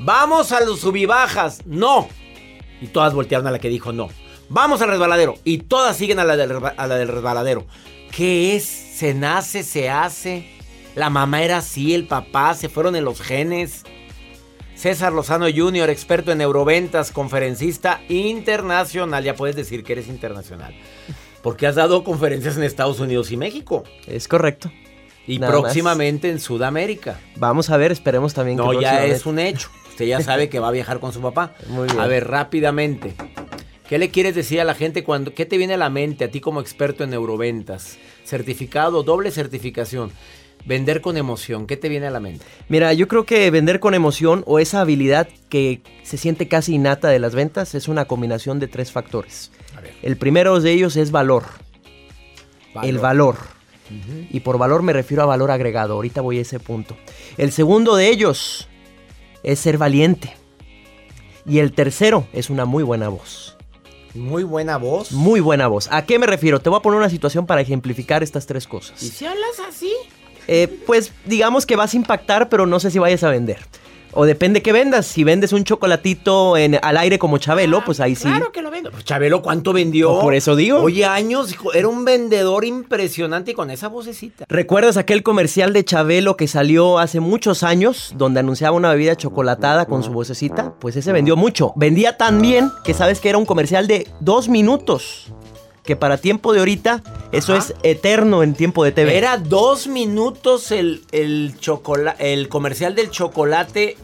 Vamos 0.00 0.52
a 0.52 0.60
los 0.60 0.80
subibajas. 0.80 1.64
No. 1.64 2.08
Y 2.80 2.88
todas 2.88 3.14
voltearon 3.14 3.46
a 3.46 3.52
la 3.52 3.60
que 3.60 3.68
dijo 3.68 3.92
no. 3.92 4.08
Vamos 4.48 4.82
al 4.82 4.90
resbaladero. 4.90 5.36
Y 5.44 5.58
todas 5.58 5.96
siguen 5.96 6.18
a 6.18 6.24
la 6.24 6.36
del, 6.36 6.52
a 6.76 6.86
la 6.86 6.96
del 6.96 7.08
resbaladero. 7.08 7.66
¿Qué 8.10 8.56
es? 8.56 8.64
¿Se 8.64 9.14
nace? 9.14 9.62
¿Se 9.62 9.88
hace? 9.90 10.54
La 10.94 11.10
mamá 11.10 11.42
era 11.42 11.58
así, 11.58 11.92
el 11.92 12.06
papá, 12.06 12.54
se 12.54 12.68
fueron 12.68 12.94
en 12.94 13.04
los 13.04 13.20
genes. 13.20 13.82
César 14.74 15.12
Lozano 15.12 15.46
Jr., 15.54 15.88
experto 15.90 16.32
en 16.32 16.38
neuroventas, 16.38 17.10
conferencista 17.12 18.02
internacional. 18.08 19.22
Ya 19.24 19.34
puedes 19.36 19.56
decir 19.56 19.84
que 19.84 19.92
eres 19.92 20.08
internacional. 20.08 20.74
Porque 21.42 21.66
has 21.66 21.74
dado 21.74 22.04
conferencias 22.04 22.56
en 22.56 22.62
Estados 22.64 23.00
Unidos 23.00 23.30
y 23.30 23.36
México. 23.36 23.84
Es 24.06 24.28
correcto. 24.28 24.70
Y 25.26 25.38
Nada 25.38 25.52
próximamente 25.52 26.28
en 26.30 26.40
Sudamérica. 26.40 27.18
Vamos 27.36 27.70
a 27.70 27.76
ver, 27.76 27.92
esperemos 27.92 28.34
también 28.34 28.56
No, 28.58 28.70
que 28.70 28.76
ya 28.80 28.90
próximamente- 28.90 29.16
es 29.16 29.26
un 29.26 29.38
hecho. 29.38 29.70
Usted 29.90 30.06
ya 30.06 30.20
sabe 30.20 30.48
que 30.48 30.58
va 30.58 30.68
a 30.68 30.72
viajar 30.72 30.98
con 31.00 31.12
su 31.12 31.20
papá. 31.20 31.54
Muy 31.68 31.86
bien. 31.86 32.00
A 32.00 32.06
ver, 32.06 32.26
rápidamente. 32.28 33.14
¿Qué 33.88 33.98
le 33.98 34.10
quieres 34.10 34.34
decir 34.34 34.60
a 34.60 34.64
la 34.64 34.74
gente 34.74 35.04
cuando 35.04 35.34
qué 35.34 35.46
te 35.46 35.56
viene 35.56 35.74
a 35.74 35.76
la 35.76 35.88
mente 35.90 36.24
a 36.24 36.30
ti 36.30 36.40
como 36.40 36.60
experto 36.60 37.04
en 37.04 37.10
neuroventas? 37.10 37.96
Certificado, 38.24 39.02
doble 39.02 39.30
certificación. 39.30 40.10
Vender 40.66 41.02
con 41.02 41.16
emoción, 41.18 41.66
¿qué 41.66 41.76
te 41.76 41.90
viene 41.90 42.06
a 42.06 42.10
la 42.10 42.20
mente? 42.20 42.44
Mira, 42.68 42.92
yo 42.94 43.06
creo 43.06 43.26
que 43.26 43.50
vender 43.50 43.80
con 43.80 43.92
emoción 43.92 44.44
o 44.46 44.58
esa 44.58 44.80
habilidad 44.80 45.28
que 45.50 45.82
se 46.02 46.16
siente 46.16 46.48
casi 46.48 46.74
innata 46.74 47.08
de 47.08 47.18
las 47.18 47.34
ventas 47.34 47.74
es 47.74 47.86
una 47.86 48.06
combinación 48.06 48.60
de 48.60 48.68
tres 48.68 48.90
factores. 48.90 49.50
A 49.76 49.82
ver. 49.82 49.92
El 50.02 50.16
primero 50.16 50.58
de 50.60 50.72
ellos 50.72 50.96
es 50.96 51.10
valor. 51.10 51.44
El 52.82 52.98
valor. 52.98 53.36
Y 54.30 54.40
por 54.40 54.58
valor 54.58 54.82
me 54.82 54.92
refiero 54.92 55.22
a 55.22 55.26
valor 55.26 55.50
agregado. 55.50 55.94
Ahorita 55.94 56.22
voy 56.22 56.38
a 56.38 56.42
ese 56.42 56.58
punto. 56.58 56.96
El 57.36 57.52
segundo 57.52 57.96
de 57.96 58.08
ellos 58.08 58.68
es 59.42 59.58
ser 59.58 59.78
valiente. 59.78 60.34
Y 61.46 61.58
el 61.58 61.72
tercero 61.72 62.26
es 62.32 62.48
una 62.48 62.64
muy 62.64 62.82
buena 62.82 63.08
voz. 63.08 63.56
Muy 64.14 64.44
buena 64.44 64.78
voz. 64.78 65.12
Muy 65.12 65.40
buena 65.40 65.66
voz. 65.66 65.88
¿A 65.90 66.06
qué 66.06 66.18
me 66.18 66.26
refiero? 66.26 66.60
Te 66.60 66.70
voy 66.70 66.78
a 66.78 66.82
poner 66.82 66.98
una 66.98 67.10
situación 67.10 67.46
para 67.46 67.60
ejemplificar 67.60 68.22
estas 68.22 68.46
tres 68.46 68.66
cosas. 68.66 69.02
¿Y 69.02 69.08
si 69.08 69.26
hablas 69.26 69.60
así? 69.68 69.92
Eh, 70.48 70.68
pues 70.86 71.12
digamos 71.24 71.66
que 71.66 71.76
vas 71.76 71.94
a 71.94 71.96
impactar, 71.96 72.48
pero 72.48 72.66
no 72.66 72.80
sé 72.80 72.90
si 72.90 72.98
vayas 72.98 73.22
a 73.24 73.30
vender. 73.30 73.58
O 74.16 74.24
depende 74.26 74.62
qué 74.62 74.72
vendas. 74.72 75.06
Si 75.06 75.24
vendes 75.24 75.52
un 75.52 75.64
chocolatito 75.64 76.56
en, 76.56 76.78
al 76.80 76.96
aire 76.96 77.18
como 77.18 77.38
Chabelo, 77.38 77.84
pues 77.84 77.98
ahí 77.98 78.14
sí. 78.14 78.28
Claro 78.28 78.52
que 78.52 78.62
lo 78.62 78.70
vendo. 78.70 78.92
Pues 78.92 79.04
Chabelo, 79.04 79.42
¿cuánto 79.42 79.72
vendió? 79.72 80.20
Por 80.20 80.34
eso 80.34 80.54
digo. 80.54 80.78
Oye, 80.78 81.04
años, 81.04 81.50
hijo, 81.50 81.72
era 81.72 81.88
un 81.88 82.04
vendedor 82.04 82.64
impresionante 82.64 83.50
y 83.50 83.54
con 83.54 83.72
esa 83.72 83.88
vocecita. 83.88 84.44
¿Recuerdas 84.48 84.96
aquel 84.96 85.24
comercial 85.24 85.72
de 85.72 85.84
Chabelo 85.84 86.36
que 86.36 86.46
salió 86.46 87.00
hace 87.00 87.18
muchos 87.18 87.64
años, 87.64 88.14
donde 88.16 88.40
anunciaba 88.40 88.76
una 88.76 88.92
bebida 88.92 89.16
chocolatada 89.16 89.86
con 89.86 90.04
su 90.04 90.12
vocecita? 90.12 90.74
Pues 90.78 90.94
ese 90.94 91.12
vendió 91.12 91.34
mucho. 91.34 91.72
Vendía 91.74 92.16
tan 92.16 92.40
bien 92.40 92.70
que 92.84 92.94
sabes 92.94 93.18
que 93.18 93.30
era 93.30 93.38
un 93.38 93.46
comercial 93.46 93.88
de 93.88 94.06
dos 94.20 94.48
minutos. 94.48 95.32
Que 95.84 95.96
para 95.96 96.16
tiempo 96.16 96.52
de 96.52 96.60
ahorita, 96.60 97.02
eso 97.30 97.54
es 97.54 97.74
eterno 97.82 98.42
en 98.42 98.54
tiempo 98.54 98.84
de 98.84 98.92
TV. 98.92 99.16
Era 99.16 99.36
dos 99.36 99.86
minutos 99.86 100.72
el, 100.72 101.02
el, 101.12 101.54
el 102.18 102.48
comercial 102.48 102.94
del 102.94 103.10
chocolate 103.10 103.96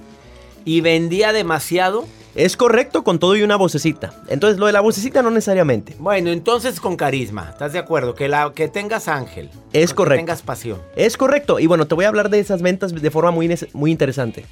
y 0.65 0.83
vendía 0.83 1.33
demasiado. 1.33 2.07
Es 2.35 2.57
correcto 2.57 3.03
con 3.03 3.19
todo 3.19 3.35
y 3.35 3.43
una 3.43 3.57
vocecita. 3.57 4.13
Entonces, 4.29 4.59
lo 4.59 4.67
de 4.67 4.73
la 4.73 4.81
vocecita 4.81 5.21
no 5.21 5.31
necesariamente. 5.31 5.97
Bueno, 5.99 6.31
entonces 6.31 6.81
con 6.81 6.97
carisma, 6.97 7.49
¿estás 7.51 7.73
de 7.73 7.81
acuerdo? 7.81 8.15
Que, 8.15 8.29
la, 8.29 8.53
que 8.55 8.69
tengas 8.69 9.09
ángel. 9.09 9.51
Es 9.73 9.91
que 9.91 9.97
correcto. 9.97 10.21
tengas 10.21 10.43
pasión. 10.43 10.81
Es 10.95 11.17
correcto. 11.17 11.59
Y 11.59 11.67
bueno, 11.67 11.87
te 11.87 11.95
voy 11.95 12.05
a 12.05 12.09
hablar 12.09 12.31
de 12.31 12.39
esas 12.39 12.63
ventas 12.63 12.95
de 12.95 13.11
forma 13.11 13.33
muy, 13.33 13.53
muy 13.73 13.91
interesante. 13.91 14.45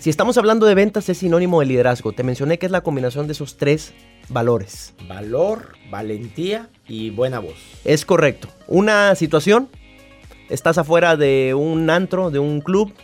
Si 0.00 0.08
estamos 0.08 0.38
hablando 0.38 0.64
de 0.64 0.74
ventas, 0.74 1.10
es 1.10 1.18
sinónimo 1.18 1.60
de 1.60 1.66
liderazgo. 1.66 2.12
Te 2.12 2.22
mencioné 2.22 2.58
que 2.58 2.64
es 2.64 2.72
la 2.72 2.80
combinación 2.80 3.26
de 3.26 3.34
esos 3.34 3.58
tres 3.58 3.92
valores. 4.30 4.94
Valor, 5.06 5.76
valentía 5.90 6.70
y 6.88 7.10
buena 7.10 7.38
voz. 7.38 7.58
Es 7.84 8.06
correcto. 8.06 8.48
Una 8.66 9.14
situación, 9.14 9.68
estás 10.48 10.78
afuera 10.78 11.18
de 11.18 11.52
un 11.54 11.90
antro, 11.90 12.30
de 12.30 12.38
un 12.38 12.62
club, 12.62 12.94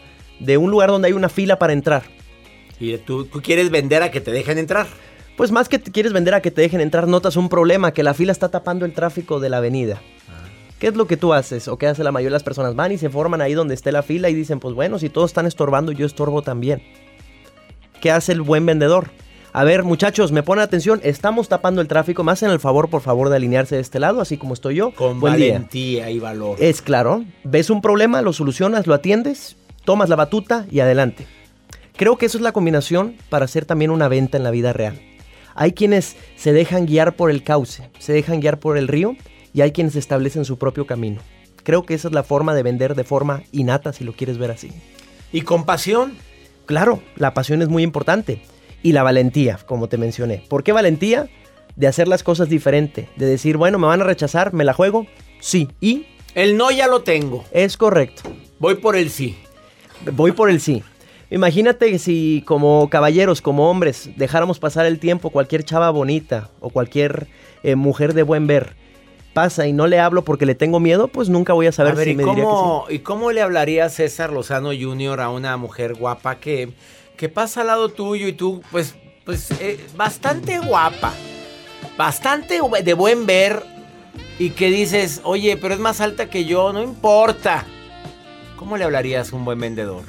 de 0.41 0.57
un 0.57 0.71
lugar 0.71 0.89
donde 0.89 1.09
hay 1.09 1.13
una 1.13 1.29
fila 1.29 1.59
para 1.59 1.75
entrar. 1.75 2.05
Y 2.81 2.97
tú, 2.97 3.27
tú 3.27 3.43
quieres 3.43 3.69
vender 3.69 4.03
a 4.03 4.11
que 4.11 4.23
te 4.23 4.31
dejen 4.31 4.57
entrar. 4.57 4.87
Pues 5.37 5.51
más 5.51 5.69
que 5.69 5.79
te 5.79 5.93
quieres 5.93 6.15
vender 6.15 6.33
a 6.33 6.41
que 6.41 6.51
te 6.51 6.63
dejen 6.63 6.81
entrar, 6.81 7.07
notas 7.07 7.37
un 7.37 7.51
problema, 7.51 7.93
que 7.93 8.05
la 8.05 8.15
fila 8.15 8.33
está 8.33 8.49
tapando 8.49 8.87
el 8.87 8.95
tráfico 8.95 9.39
de 9.39 9.51
la 9.51 9.59
avenida. 9.59 10.01
¿Qué 10.79 10.89
es 10.89 10.95
lo 10.97 11.07
que 11.07 11.17
tú 11.17 11.33
haces 11.33 11.69
o 11.69 11.79
qué 11.79 11.87
hace 11.87 12.05
la 12.05 12.13
mayoría 12.13 12.31
de 12.31 12.35
las 12.35 12.43
personas? 12.43 12.75
Van 12.75 12.93
y 12.93 12.99
se 12.99 13.09
forman 13.09 13.41
ahí 13.41 13.55
donde 13.55 13.75
esté 13.75 13.93
la 13.93 14.03
fila 14.03 14.29
y 14.29 14.35
dicen, 14.35 14.61
pues 14.61 14.75
bueno, 14.75 14.99
si 14.99 15.09
todos 15.09 15.31
están 15.31 15.47
estorbando, 15.47 15.93
yo 15.93 16.05
estorbo 16.05 16.43
también. 16.43 16.83
¿Qué 18.01 18.11
hace 18.11 18.33
el 18.33 18.43
buen 18.43 18.67
vendedor? 18.67 19.09
A 19.55 19.65
ver, 19.65 19.85
muchachos, 19.85 20.33
me 20.33 20.43
ponen 20.43 20.63
atención. 20.63 21.01
Estamos 21.03 21.49
tapando 21.49 21.81
el 21.81 21.89
tráfico. 21.89 22.23
Me 22.23 22.33
hacen 22.33 22.51
el 22.51 22.61
favor, 22.61 22.91
por 22.91 23.01
favor, 23.01 23.31
de 23.31 23.37
alinearse 23.37 23.77
de 23.77 23.81
este 23.81 23.99
lado, 23.99 24.21
así 24.21 24.37
como 24.37 24.53
estoy 24.53 24.75
yo. 24.75 24.91
Con 24.91 25.19
Buen 25.19 25.37
día. 25.37 25.55
valentía 25.55 26.11
y 26.11 26.19
valor. 26.19 26.59
Es 26.61 26.83
claro. 26.83 27.25
Ves 27.43 27.71
un 27.71 27.81
problema, 27.81 28.21
lo 28.21 28.35
solucionas, 28.35 28.87
lo 28.87 28.93
atiendes, 28.93 29.57
tomas 29.87 30.11
la 30.11 30.17
batuta 30.17 30.67
y 30.71 30.81
adelante. 30.81 31.27
Creo 31.97 32.19
que 32.19 32.27
eso 32.27 32.37
es 32.37 32.43
la 32.43 32.53
combinación 32.53 33.17
para 33.31 33.47
hacer 33.47 33.65
también 33.65 33.91
una 33.91 34.09
venta 34.09 34.37
en 34.37 34.45
la 34.45 34.51
vida 34.51 34.75
real. 34.75 35.01
Hay 35.55 35.73
quienes 35.73 36.17
se 36.37 36.53
dejan 36.53 36.85
guiar 36.85 37.17
por 37.17 37.31
el 37.31 37.43
cauce, 37.43 37.89
se 37.99 38.13
dejan 38.13 38.41
guiar 38.41 38.59
por 38.61 38.77
el 38.77 38.89
río 38.89 39.17
y 39.57 39.63
hay 39.63 39.73
quienes 39.73 39.97
establecen 39.97 40.45
su 40.45 40.59
propio 40.59 40.87
camino. 40.87 41.23
Creo 41.63 41.87
que 41.87 41.95
esa 41.95 42.09
es 42.09 42.15
la 42.15 42.23
forma 42.23 42.55
de 42.55 42.63
vender 42.63 42.95
de 42.95 43.05
forma 43.05 43.43
innata, 43.53 43.95
si 43.95 44.05
lo 44.05 44.13
quieres 44.13 44.37
ver 44.37 44.51
así. 44.51 44.71
¿Y 45.33 45.41
con 45.41 45.65
pasión? 45.65 46.13
Claro, 46.67 47.01
la 47.17 47.33
pasión 47.33 47.63
es 47.63 47.69
muy 47.69 47.83
importante. 47.83 48.43
Y 48.83 48.93
la 48.93 49.03
valentía, 49.03 49.59
como 49.65 49.89
te 49.89 49.97
mencioné. 49.97 50.45
¿Por 50.51 50.63
qué 50.63 50.73
valentía? 50.73 51.31
De 51.75 51.87
hacer 51.87 52.07
las 52.07 52.23
cosas 52.23 52.51
diferente. 52.51 53.09
De 53.17 53.25
decir, 53.25 53.57
bueno, 53.57 53.79
me 53.79 53.87
van 53.87 54.03
a 54.03 54.05
rechazar, 54.05 54.53
me 54.53 54.63
la 54.63 54.75
juego. 54.75 55.07
Sí. 55.41 55.69
Y 55.81 56.05
El 56.35 56.59
no 56.59 56.71
ya 56.71 56.87
lo 56.87 57.01
tengo. 57.01 57.43
es 57.51 57.79
correcto. 57.79 58.25
Voy 58.59 58.75
por 58.75 58.95
el 58.95 59.09
sí. 59.09 59.39
Voy 60.13 60.33
por 60.33 60.51
el 60.51 60.61
sí. 60.61 60.83
Imagínate 61.31 61.99
si 61.99 62.43
como 62.45 62.91
caballeros, 62.91 63.41
como 63.41 63.71
hombres, 63.71 64.11
dejáramos 64.17 64.59
pasar 64.59 64.85
el 64.85 64.99
tiempo, 64.99 65.31
cualquier 65.31 65.65
chava 65.65 65.89
bonita 65.89 66.51
o 66.61 66.69
cualquier 66.69 67.27
eh, 67.63 67.75
mujer 67.75 68.13
de 68.13 68.23
buen 68.23 68.47
ver 68.47 68.77
pasa 69.37 69.67
y 69.67 69.75
no 69.75 69.87
le 69.87 70.01
hablo 70.01 70.25
porque 70.25 70.47
le 70.47 70.55
tengo 70.55 70.81
miedo, 70.81 71.09
pues 71.09 71.29
nunca 71.29 71.53
voy 71.53 71.67
a 71.67 71.73
saber 71.73 71.93
a 71.93 71.97
ver, 71.97 72.07
si 72.07 72.13
¿y, 72.13 72.15
me 72.15 72.25
diría 72.25 72.37
que 72.37 72.41
sí. 72.41 72.47
cómo, 72.47 72.87
¿y 72.89 72.99
cómo 73.01 73.33
le 73.33 73.43
hablaría 73.43 73.91
César 73.91 74.33
Lozano 74.33 74.71
Jr. 74.71 75.21
a 75.21 75.29
una 75.29 75.59
mujer 75.59 75.93
guapa 75.93 76.37
que, 76.37 76.71
que 77.19 77.29
pasa 77.29 77.61
al 77.61 77.67
lado 77.67 77.91
tuyo 77.91 78.29
y 78.29 78.33
tú, 78.33 78.63
pues, 78.71 78.95
pues, 79.27 79.51
eh, 79.61 79.79
bastante 79.95 80.59
guapa, 80.59 81.13
bastante 81.99 82.61
de 82.83 82.95
buen 82.95 83.27
ver 83.27 83.63
y 84.39 84.51
que 84.51 84.71
dices, 84.71 85.21
oye, 85.23 85.59
pero 85.59 85.75
es 85.75 85.81
más 85.81 86.01
alta 86.01 86.31
que 86.31 86.47
yo, 86.47 86.73
no 86.73 86.83
importa. 86.83 87.67
¿Cómo 88.57 88.79
le 88.79 88.85
hablarías 88.85 89.35
a 89.35 89.37
un 89.37 89.45
buen 89.45 89.61
vendedor? 89.61 90.05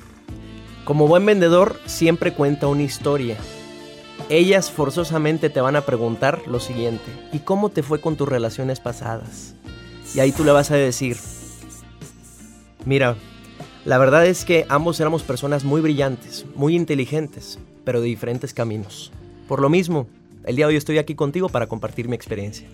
Como 0.86 1.06
buen 1.06 1.26
vendedor, 1.26 1.82
siempre 1.86 2.32
cuenta 2.32 2.68
una 2.68 2.84
historia. 2.84 3.36
Ellas 4.30 4.72
forzosamente 4.72 5.50
te 5.50 5.62
van 5.62 5.78
a 5.78 5.86
preguntar 5.86 6.42
lo 6.48 6.60
siguiente, 6.60 7.06
¿y 7.32 7.40
cómo 7.40 7.70
te 7.70 7.82
fue 7.82 8.02
con 8.02 8.18
tus 8.18 8.28
relaciones 8.28 8.82
pasadas? 8.82 9.56
Y 10.14 10.20
ahí 10.20 10.34
tú 10.34 10.44
le 10.44 10.52
vas 10.52 10.70
a 10.70 10.76
decir, 10.76 11.16
mira, 12.84 13.16
la 13.86 13.98
verdad 13.98 14.26
es 14.26 14.44
que 14.44 14.66
ambos 14.68 15.00
éramos 15.00 15.24
personas 15.24 15.64
muy 15.64 15.80
brillantes, 15.80 16.46
muy 16.56 16.76
inteligentes, 16.76 17.58
pero 17.86 18.02
de 18.02 18.08
diferentes 18.08 18.54
caminos. 18.54 19.14
Por 19.48 19.62
lo 19.62 19.70
mismo, 19.70 20.08
el 20.44 20.58
día 20.58 20.66
de 20.66 20.72
hoy 20.74 20.78
estoy 20.78 20.98
aquí 20.98 21.16
contigo 21.16 21.48
para 21.48 21.68
compartir 21.68 22.10
mi 22.10 22.16
experiencia. 22.18 22.68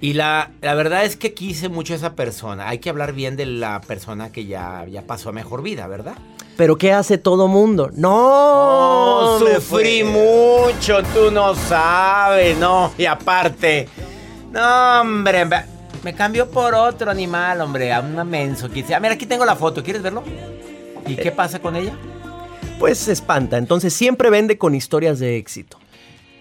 Y 0.00 0.14
la, 0.14 0.50
la 0.62 0.74
verdad 0.74 1.04
es 1.04 1.16
que 1.16 1.32
quise 1.32 1.68
mucho 1.68 1.92
a 1.92 1.96
esa 1.96 2.16
persona. 2.16 2.68
Hay 2.68 2.80
que 2.80 2.90
hablar 2.90 3.12
bien 3.12 3.36
de 3.36 3.46
la 3.46 3.80
persona 3.80 4.32
que 4.32 4.46
ya, 4.46 4.84
ya 4.90 5.02
pasó 5.02 5.28
a 5.28 5.32
mejor 5.32 5.62
vida, 5.62 5.86
¿verdad? 5.86 6.16
Pero 6.56 6.76
¿qué 6.76 6.92
hace 6.92 7.18
todo 7.18 7.48
mundo? 7.48 7.90
No, 7.94 8.10
Oh, 9.36 9.40
me 9.40 9.56
sufrí 9.56 10.02
fue. 10.02 10.70
mucho, 10.72 11.02
tú 11.14 11.30
no 11.30 11.54
sabes, 11.54 12.56
no. 12.58 12.92
Y 12.96 13.06
aparte, 13.06 13.88
no, 14.52 15.00
hombre, 15.00 15.44
me, 15.44 15.64
me 16.04 16.14
cambió 16.14 16.48
por 16.48 16.74
otro 16.74 17.10
animal, 17.10 17.60
hombre, 17.60 17.92
a 17.92 18.00
un 18.00 18.14
menso. 18.28 18.68
Ah, 18.94 19.00
mira, 19.00 19.14
aquí 19.14 19.26
tengo 19.26 19.44
la 19.44 19.56
foto, 19.56 19.82
¿quieres 19.82 20.02
verlo? 20.02 20.22
¿Y 21.06 21.16
qué 21.16 21.32
pasa 21.32 21.58
con 21.58 21.74
ella? 21.76 21.92
Pues 22.78 22.98
se 22.98 23.12
espanta, 23.12 23.56
entonces 23.58 23.92
siempre 23.92 24.30
vende 24.30 24.56
con 24.58 24.74
historias 24.74 25.18
de 25.18 25.36
éxito. 25.36 25.78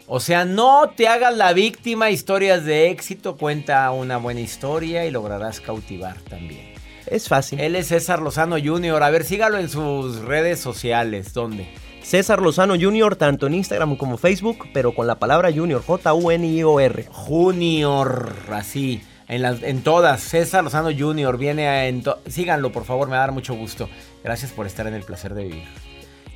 O 0.08 0.20
sea, 0.20 0.46
no 0.46 0.90
te 0.96 1.08
hagas 1.08 1.36
la 1.36 1.54
víctima, 1.54 2.12
historias 2.12 2.66
de 2.66 2.90
éxito, 2.92 3.36
cuenta 3.38 3.90
una 3.92 4.18
buena 4.18 4.42
historia 4.42 5.06
y 5.06 5.12
lograrás 5.12 5.60
cautivar 5.60 6.18
también. 6.30 6.73
Es 7.08 7.28
fácil. 7.28 7.60
Él 7.60 7.76
es 7.76 7.88
César 7.88 8.22
Lozano 8.22 8.56
Jr., 8.64 9.02
a 9.04 9.10
ver, 9.10 9.24
sígalo 9.24 9.58
en 9.58 9.70
sus 9.70 10.20
redes 10.20 10.60
sociales, 10.60 11.34
¿dónde? 11.34 11.68
César 12.02 12.42
Lozano 12.42 12.76
Jr., 12.80 13.16
tanto 13.16 13.48
en 13.48 13.54
Instagram 13.56 13.96
como 13.98 14.18
Facebook, 14.18 14.68
pero 14.74 14.94
con 14.94 15.08
la 15.08 15.20
palabra 15.20 15.52
Junior, 15.54 15.82
J-U-N-I-O-R. 15.86 17.06
Junior, 17.12 18.34
así, 18.52 19.02
en, 19.28 19.42
las, 19.42 19.64
en 19.64 19.84
todas. 19.84 20.22
César 20.22 20.64
Lozano 20.64 20.90
Jr. 20.98 21.38
viene 21.38 21.68
a 21.68 21.88
en 21.88 22.04
to- 22.04 22.20
Síganlo, 22.28 22.72
por 22.72 22.84
favor, 22.86 23.08
me 23.08 23.12
va 23.12 23.18
a 23.20 23.28
dar 23.28 23.32
mucho 23.32 23.54
gusto. 23.54 23.90
Gracias 24.24 24.52
por 24.52 24.66
estar 24.68 24.86
en 24.88 24.94
el 24.94 25.04
placer 25.04 25.34
de 25.34 25.44
vivir. 25.46 25.64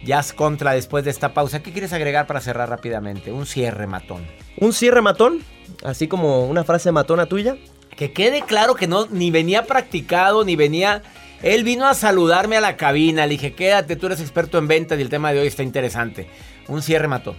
Jazz 0.06 0.32
contra 0.32 0.74
después 0.74 1.04
de 1.04 1.12
esta 1.12 1.34
pausa. 1.34 1.62
¿Qué 1.64 1.72
quieres 1.72 1.92
agregar 1.92 2.28
para 2.28 2.40
cerrar 2.40 2.70
rápidamente? 2.70 3.32
Un 3.32 3.46
cierre 3.46 3.88
matón. 3.88 4.26
Un 4.60 4.72
cierre 4.72 5.02
matón, 5.02 5.40
así 5.84 6.08
como 6.08 6.46
una 6.48 6.64
frase 6.64 6.92
matona 6.92 7.26
tuya. 7.26 7.58
Que 7.98 8.14
quede 8.14 8.44
claro 8.44 8.76
que 8.76 8.88
no 8.88 9.08
ni 9.08 9.32
venía 9.32 9.66
practicado, 9.66 10.46
ni 10.46 10.56
venía. 10.56 11.02
Él 11.42 11.64
vino 11.64 11.88
a 11.88 11.96
saludarme 11.96 12.56
a 12.56 12.62
la 12.62 12.78
cabina. 12.78 13.26
Le 13.26 13.32
dije, 13.32 13.54
quédate, 13.54 13.96
tú 13.96 14.06
eres 14.06 14.22
experto 14.22 14.60
en 14.60 14.68
ventas 14.68 15.00
y 15.00 15.02
el 15.02 15.10
tema 15.10 15.34
de 15.34 15.40
hoy 15.40 15.48
está 15.48 15.64
interesante. 15.64 16.30
Un 16.68 16.84
cierre 16.84 17.08
matón. 17.08 17.36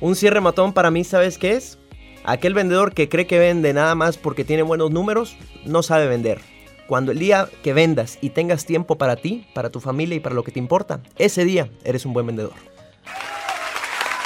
Un 0.00 0.14
cierre 0.14 0.40
matón 0.40 0.72
para 0.72 0.92
mí, 0.92 1.02
¿sabes 1.02 1.36
qué 1.36 1.52
es? 1.52 1.78
Aquel 2.24 2.54
vendedor 2.54 2.94
que 2.94 3.08
cree 3.08 3.26
que 3.26 3.40
vende 3.40 3.72
nada 3.72 3.96
más 3.96 4.18
porque 4.18 4.44
tiene 4.44 4.62
buenos 4.62 4.92
números, 4.92 5.36
no 5.64 5.82
sabe 5.82 6.06
vender. 6.06 6.40
Cuando 6.86 7.10
el 7.10 7.18
día 7.18 7.48
que 7.64 7.72
vendas 7.72 8.18
y 8.20 8.30
tengas 8.30 8.66
tiempo 8.66 8.96
para 8.98 9.16
ti, 9.16 9.46
para 9.52 9.70
tu 9.70 9.80
familia 9.80 10.14
y 10.16 10.20
para 10.20 10.36
lo 10.36 10.44
que 10.44 10.52
te 10.52 10.60
importa, 10.60 11.00
ese 11.18 11.44
día 11.44 11.68
eres 11.84 12.06
un 12.06 12.12
buen 12.12 12.26
vendedor. 12.26 12.54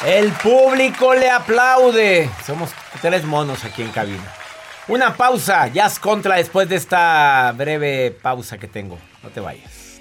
El 0.06 0.32
público 0.32 1.14
le 1.14 1.30
aplaude. 1.30 2.28
Somos 2.44 2.70
tres 3.00 3.24
monos 3.24 3.64
aquí 3.64 3.82
en 3.82 3.90
cabina. 3.90 4.41
Una 4.88 5.16
pausa, 5.16 5.68
Jazz 5.68 6.00
contra 6.00 6.36
después 6.36 6.68
de 6.68 6.76
esta 6.76 7.52
breve 7.56 8.10
pausa 8.10 8.58
que 8.58 8.66
tengo. 8.66 8.98
No 9.22 9.30
te 9.30 9.40
vayas. 9.40 10.00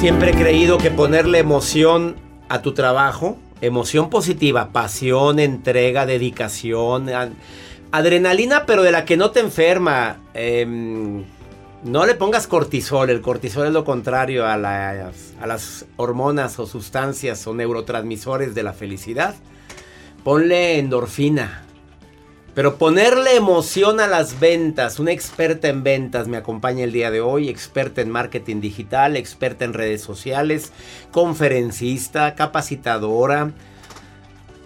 Siempre 0.00 0.30
he 0.30 0.34
creído 0.34 0.76
que 0.76 0.90
ponerle 0.90 1.38
emoción 1.38 2.16
a 2.50 2.60
tu 2.60 2.74
trabajo, 2.74 3.38
emoción 3.62 4.10
positiva, 4.10 4.68
pasión, 4.70 5.38
entrega, 5.38 6.04
dedicación, 6.04 7.08
adrenalina, 7.90 8.66
pero 8.66 8.82
de 8.82 8.92
la 8.92 9.06
que 9.06 9.16
no 9.16 9.30
te 9.30 9.40
enferma. 9.40 10.18
em, 10.34 11.24
no 11.82 12.04
le 12.04 12.14
pongas 12.14 12.46
cortisol, 12.46 13.08
el 13.08 13.22
cortisol 13.22 13.68
es 13.68 13.72
lo 13.72 13.84
contrario 13.84 14.46
a 14.46 14.58
las, 14.58 15.32
a 15.40 15.46
las 15.46 15.86
hormonas 15.96 16.58
o 16.58 16.66
sustancias 16.66 17.46
o 17.46 17.54
neurotransmisores 17.54 18.54
de 18.54 18.62
la 18.62 18.74
felicidad. 18.74 19.34
Ponle 20.22 20.78
endorfina. 20.78 21.65
Pero 22.56 22.76
ponerle 22.78 23.36
emoción 23.36 24.00
a 24.00 24.06
las 24.06 24.40
ventas. 24.40 24.98
Una 24.98 25.12
experta 25.12 25.68
en 25.68 25.82
ventas 25.82 26.26
me 26.26 26.38
acompaña 26.38 26.84
el 26.84 26.92
día 26.92 27.10
de 27.10 27.20
hoy. 27.20 27.50
Experta 27.50 28.00
en 28.00 28.08
marketing 28.08 28.62
digital, 28.62 29.14
experta 29.18 29.66
en 29.66 29.74
redes 29.74 30.00
sociales, 30.00 30.72
conferencista, 31.10 32.34
capacitadora. 32.34 33.52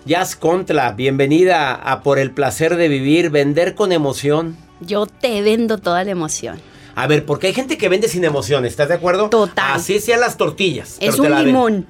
Jazz 0.05 0.37
Contra, 0.37 0.93
bienvenida 0.93 1.75
a 1.75 2.05
Por 2.05 2.21
el 2.21 2.31
placer 2.31 2.77
de 2.77 2.87
vivir, 2.87 3.31
vender 3.31 3.75
con 3.75 3.91
emoción. 3.91 4.57
Yo 4.81 5.07
te 5.07 5.43
vendo 5.43 5.79
toda 5.79 6.05
la 6.05 6.13
emoción. 6.13 6.61
A 6.95 7.09
ver, 7.09 7.27
porque 7.27 7.49
hay 7.49 7.55
gente 7.55 7.77
que 7.77 7.89
vende 7.89 8.07
sin 8.07 8.23
emoción, 8.23 8.67
¿estás 8.67 8.87
de 8.87 8.95
acuerdo? 8.95 9.31
Total. 9.31 9.73
Así 9.75 9.99
sean 9.99 10.21
las 10.21 10.37
tortillas. 10.37 10.97
Es 11.01 11.19
un 11.19 11.29
la 11.29 11.39
ven- 11.39 11.47
limón. 11.47 11.87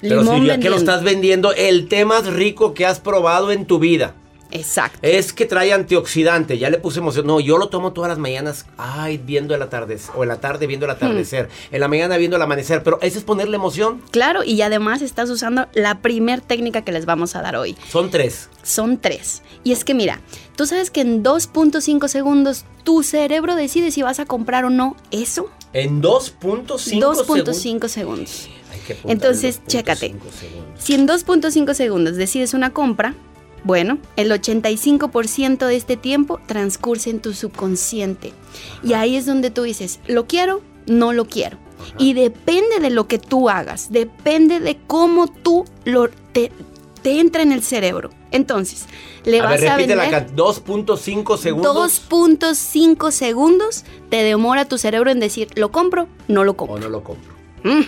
Pero 0.00 0.20
limón 0.20 0.42
si 0.42 0.46
ya 0.46 0.60
que 0.60 0.70
lo 0.70 0.76
estás 0.76 1.02
vendiendo, 1.02 1.52
el 1.54 1.88
té 1.88 2.04
más 2.04 2.28
rico 2.28 2.72
que 2.72 2.86
has 2.86 3.00
probado 3.00 3.50
en 3.50 3.66
tu 3.66 3.80
vida. 3.80 4.14
Exacto. 4.50 4.98
Es 5.02 5.32
que 5.32 5.46
trae 5.46 5.72
antioxidante, 5.72 6.58
ya 6.58 6.70
le 6.70 6.78
puse 6.78 6.98
emoción. 7.00 7.26
No, 7.26 7.40
yo 7.40 7.58
lo 7.58 7.68
tomo 7.68 7.92
todas 7.92 8.08
las 8.08 8.18
mañanas, 8.18 8.66
ay, 8.76 9.18
viendo 9.18 9.54
el 9.54 9.62
atardecer, 9.62 10.10
o 10.16 10.22
en 10.22 10.28
la 10.28 10.40
tarde 10.40 10.66
viendo 10.66 10.86
el 10.86 10.92
atardecer, 10.92 11.46
Hmm. 11.46 11.74
en 11.74 11.80
la 11.80 11.88
mañana 11.88 12.16
viendo 12.16 12.36
el 12.36 12.42
amanecer, 12.42 12.82
pero 12.82 12.98
eso 13.02 13.18
es 13.18 13.24
ponerle 13.24 13.56
emoción. 13.56 14.02
Claro, 14.10 14.42
y 14.44 14.60
además 14.62 15.02
estás 15.02 15.30
usando 15.30 15.68
la 15.74 16.00
primer 16.00 16.40
técnica 16.40 16.82
que 16.82 16.92
les 16.92 17.06
vamos 17.06 17.36
a 17.36 17.42
dar 17.42 17.56
hoy. 17.56 17.76
Son 17.90 18.10
tres. 18.10 18.48
Son 18.62 18.98
tres. 18.98 19.42
Y 19.64 19.72
es 19.72 19.84
que 19.84 19.94
mira, 19.94 20.20
tú 20.56 20.66
sabes 20.66 20.90
que 20.90 21.00
en 21.00 21.22
2.5 21.22 22.08
segundos 22.08 22.64
tu 22.84 23.02
cerebro 23.02 23.54
decide 23.54 23.90
si 23.90 24.02
vas 24.02 24.20
a 24.20 24.26
comprar 24.26 24.64
o 24.64 24.70
no 24.70 24.96
eso. 25.10 25.50
En 25.72 26.02
2.5 26.02 26.98
2.5 26.98 27.88
segundos. 27.88 28.48
Hay 28.72 28.78
que 28.80 28.92
apuntarle 28.94 29.12
Entonces, 29.12 29.60
2.5 29.62 29.66
chécate. 29.68 30.00
segundos. 30.08 30.34
Si 30.78 30.94
en 30.94 31.06
2.5 31.06 31.74
segundos 31.74 32.16
decides 32.16 32.54
una 32.54 32.70
compra, 32.70 33.14
bueno, 33.64 33.98
el 34.16 34.30
85% 34.30 35.66
de 35.66 35.76
este 35.76 35.96
tiempo 35.96 36.40
transcurre 36.46 37.10
en 37.10 37.20
tu 37.20 37.32
subconsciente. 37.32 38.32
Y 38.82 38.94
ahí 38.94 39.16
es 39.16 39.26
donde 39.26 39.50
tú 39.50 39.62
dices, 39.62 40.00
¿lo 40.06 40.26
quiero? 40.26 40.62
No 40.86 41.12
lo 41.12 41.26
quiero. 41.26 41.58
Y 41.98 42.12
depende 42.14 42.78
de 42.80 42.90
lo 42.90 43.06
que 43.08 43.18
tú 43.18 43.48
hagas, 43.48 43.90
depende 43.90 44.60
de 44.60 44.78
cómo 44.86 45.28
tú 45.28 45.64
lo, 45.84 46.08
te, 46.32 46.52
te 47.02 47.20
entra 47.20 47.42
en 47.42 47.52
el 47.52 47.62
cerebro. 47.62 48.10
Entonces, 48.32 48.86
le 49.24 49.40
a 49.40 49.44
vas 49.44 49.60
ver, 49.60 49.70
a 49.70 49.76
vender... 49.76 49.98
can- 50.10 50.36
2.5 50.36 51.38
segundos. 51.38 52.02
2.5 52.10 53.10
segundos 53.10 53.84
te 54.10 54.22
demora 54.22 54.66
tu 54.66 54.78
cerebro 54.78 55.10
en 55.10 55.20
decir, 55.20 55.48
¿lo 55.54 55.70
compro? 55.72 56.06
No 56.28 56.44
lo 56.44 56.54
compro. 56.56 56.76
O 56.76 56.78
no 56.78 56.88
lo 56.88 57.02
compro. 57.02 57.32
Mm, 57.64 57.80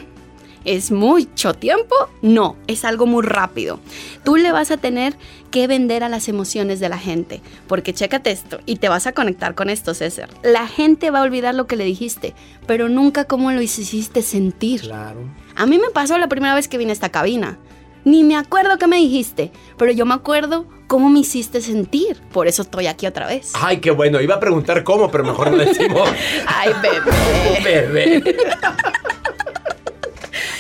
¿Es 0.65 0.91
mucho 0.91 1.55
tiempo? 1.55 1.95
No, 2.21 2.57
es 2.67 2.85
algo 2.85 3.07
muy 3.07 3.23
rápido. 3.23 3.81
Tú 4.25 4.37
le 4.37 4.53
vas 4.53 4.71
a 4.71 4.77
tener 4.77 5.17
que 5.51 5.67
vender 5.67 6.05
a 6.05 6.09
las 6.09 6.29
emociones 6.29 6.81
de 6.81 6.89
la 6.89 6.99
gente, 6.99 7.41
porque 7.67 7.93
chécate 7.93 8.31
esto 8.31 8.61
y 8.67 8.77
te 8.77 8.89
vas 8.89 9.07
a 9.07 9.13
conectar 9.13 9.55
con 9.55 9.71
esto, 9.71 9.95
César. 9.95 10.29
La 10.43 10.67
gente 10.67 11.11
va 11.11 11.21
a 11.21 11.23
olvidar 11.23 11.55
lo 11.55 11.67
que 11.67 11.77
le 11.77 11.85
dijiste, 11.85 12.35
pero 12.67 12.89
nunca 12.89 13.25
cómo 13.25 13.53
lo 13.53 13.61
hiciste 13.61 14.23
sentir. 14.23 14.83
Claro. 14.83 15.21
A 15.57 15.67
mí 15.67 15.79
me 15.79 15.91
pasó 15.91 16.17
la 16.19 16.29
primera 16.29 16.55
vez 16.55 16.69
que 16.69 16.79
vine 16.79 16.93
a 16.93 16.95
esta 16.95 17.11
cabina. 17.11 17.59
Ni 18.05 18.25
me 18.25 18.37
acuerdo 18.37 18.79
qué 18.79 18.87
me 18.89 18.97
dijiste, 18.97 19.53
pero 19.77 19.93
yo 19.93 20.05
me 20.07 20.15
acuerdo 20.15 20.67
cómo 20.89 21.09
me 21.09 21.21
hiciste 21.21 21.61
sentir. 21.61 22.21
Por 22.33 22.49
eso 22.49 22.63
estoy 22.63 22.87
aquí 22.87 23.07
otra 23.07 23.27
vez. 23.27 23.53
Ay, 23.55 23.79
qué 23.79 23.93
bueno. 23.93 24.21
Iba 24.21 24.37
a 24.37 24.41
preguntar 24.41 24.83
cómo, 24.83 25.11
pero 25.11 25.25
mejor 25.25 25.53
no 25.53 25.59
decimos. 25.59 26.09
Ay, 26.47 26.73
bebé. 26.83 27.61
Bebé. 27.65 28.37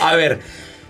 A 0.00 0.16
ver, 0.16 0.40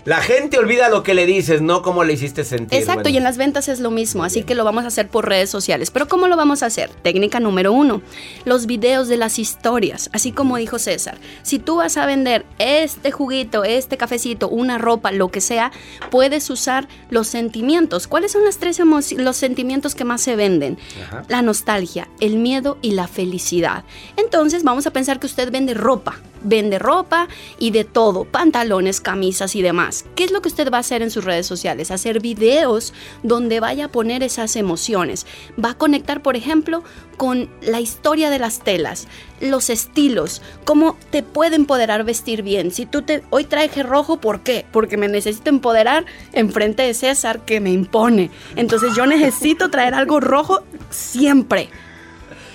la 0.05 0.17
gente 0.17 0.57
olvida 0.57 0.89
lo 0.89 1.01
que 1.01 1.13
le 1.13 1.25
dices, 1.25 1.61
no 1.61 1.81
cómo 1.81 2.03
le 2.03 2.11
hiciste 2.11 2.43
sentir. 2.43 2.77
Exacto, 2.77 3.03
Bueno, 3.03 3.15
y 3.15 3.17
en 3.17 3.23
las 3.23 3.37
ventas 3.37 3.69
es 3.69 3.79
lo 3.79 3.89
mismo, 3.89 4.25
así 4.25 4.43
que 4.43 4.53
lo 4.53 4.65
vamos 4.65 4.83
a 4.83 4.87
hacer 4.87 5.07
por 5.07 5.29
redes 5.29 5.49
sociales. 5.49 5.91
Pero 5.91 6.09
¿cómo 6.09 6.27
lo 6.27 6.35
vamos 6.35 6.61
a 6.61 6.65
hacer? 6.65 6.89
Técnica 6.89 7.39
número 7.39 7.71
uno, 7.71 8.01
los 8.43 8.65
videos 8.65 9.07
de 9.07 9.15
las 9.15 9.39
historias, 9.39 10.09
así 10.11 10.33
como 10.33 10.57
dijo 10.57 10.77
César. 10.77 11.17
Si 11.41 11.57
tú 11.57 11.77
vas 11.77 11.95
a 11.95 12.05
vender 12.05 12.45
este 12.59 13.11
juguito, 13.11 13.63
este 13.63 13.95
cafecito, 13.95 14.49
una 14.49 14.77
ropa, 14.77 15.13
lo 15.13 15.29
que 15.29 15.39
sea, 15.39 15.71
puedes 16.11 16.49
usar 16.49 16.89
los 17.09 17.27
sentimientos. 17.27 18.07
¿Cuáles 18.07 18.33
son 18.33 18.43
las 18.43 18.57
tres 18.57 18.81
los 19.15 19.37
sentimientos 19.37 19.95
que 19.95 20.03
más 20.03 20.19
se 20.19 20.35
venden? 20.35 20.77
Ajá. 21.05 21.23
La 21.29 21.41
nostalgia, 21.41 22.09
el 22.19 22.35
miedo 22.35 22.77
y 22.81 22.91
la 22.91 23.07
felicidad. 23.07 23.85
Entonces 24.17 24.63
vamos 24.63 24.85
a 24.85 24.91
pensar 24.91 25.21
que 25.21 25.27
usted 25.27 25.49
vende 25.49 25.73
ropa. 25.73 26.17
Vende 26.43 26.79
ropa 26.79 27.27
y 27.57 27.71
de 27.71 27.83
todo, 27.83 28.25
pantalones, 28.25 29.01
camisas 29.01 29.55
y 29.55 29.61
demás. 29.61 30.05
¿Qué 30.15 30.23
es 30.23 30.31
lo 30.31 30.41
que 30.41 30.49
usted 30.49 30.71
va 30.71 30.77
a 30.77 30.81
hacer 30.81 31.01
en 31.01 31.11
sus 31.11 31.23
redes 31.23 31.47
sociales? 31.47 31.91
Hacer 31.91 32.19
videos 32.19 32.93
donde 33.23 33.59
vaya 33.59 33.85
a 33.85 33.91
poner 33.91 34.23
esas 34.23 34.55
emociones. 34.55 35.25
Va 35.63 35.71
a 35.71 35.77
conectar, 35.77 36.21
por 36.21 36.35
ejemplo, 36.35 36.83
con 37.17 37.49
la 37.61 37.79
historia 37.79 38.29
de 38.29 38.39
las 38.39 38.59
telas, 38.59 39.07
los 39.39 39.69
estilos, 39.69 40.41
cómo 40.65 40.97
te 41.11 41.23
puede 41.23 41.55
empoderar 41.55 42.03
vestir 42.03 42.43
bien. 42.43 42.71
Si 42.71 42.85
tú 42.85 43.01
te 43.01 43.23
hoy 43.29 43.45
traje 43.45 43.83
rojo, 43.83 44.17
¿por 44.17 44.41
qué? 44.41 44.65
Porque 44.71 44.97
me 44.97 45.07
necesito 45.07 45.49
empoderar 45.49 46.05
enfrente 46.33 46.83
de 46.83 46.93
César 46.93 47.45
que 47.45 47.59
me 47.59 47.71
impone. 47.71 48.31
Entonces 48.55 48.95
yo 48.95 49.05
necesito 49.05 49.69
traer 49.69 49.93
algo 49.93 50.19
rojo 50.19 50.63
siempre. 50.89 51.69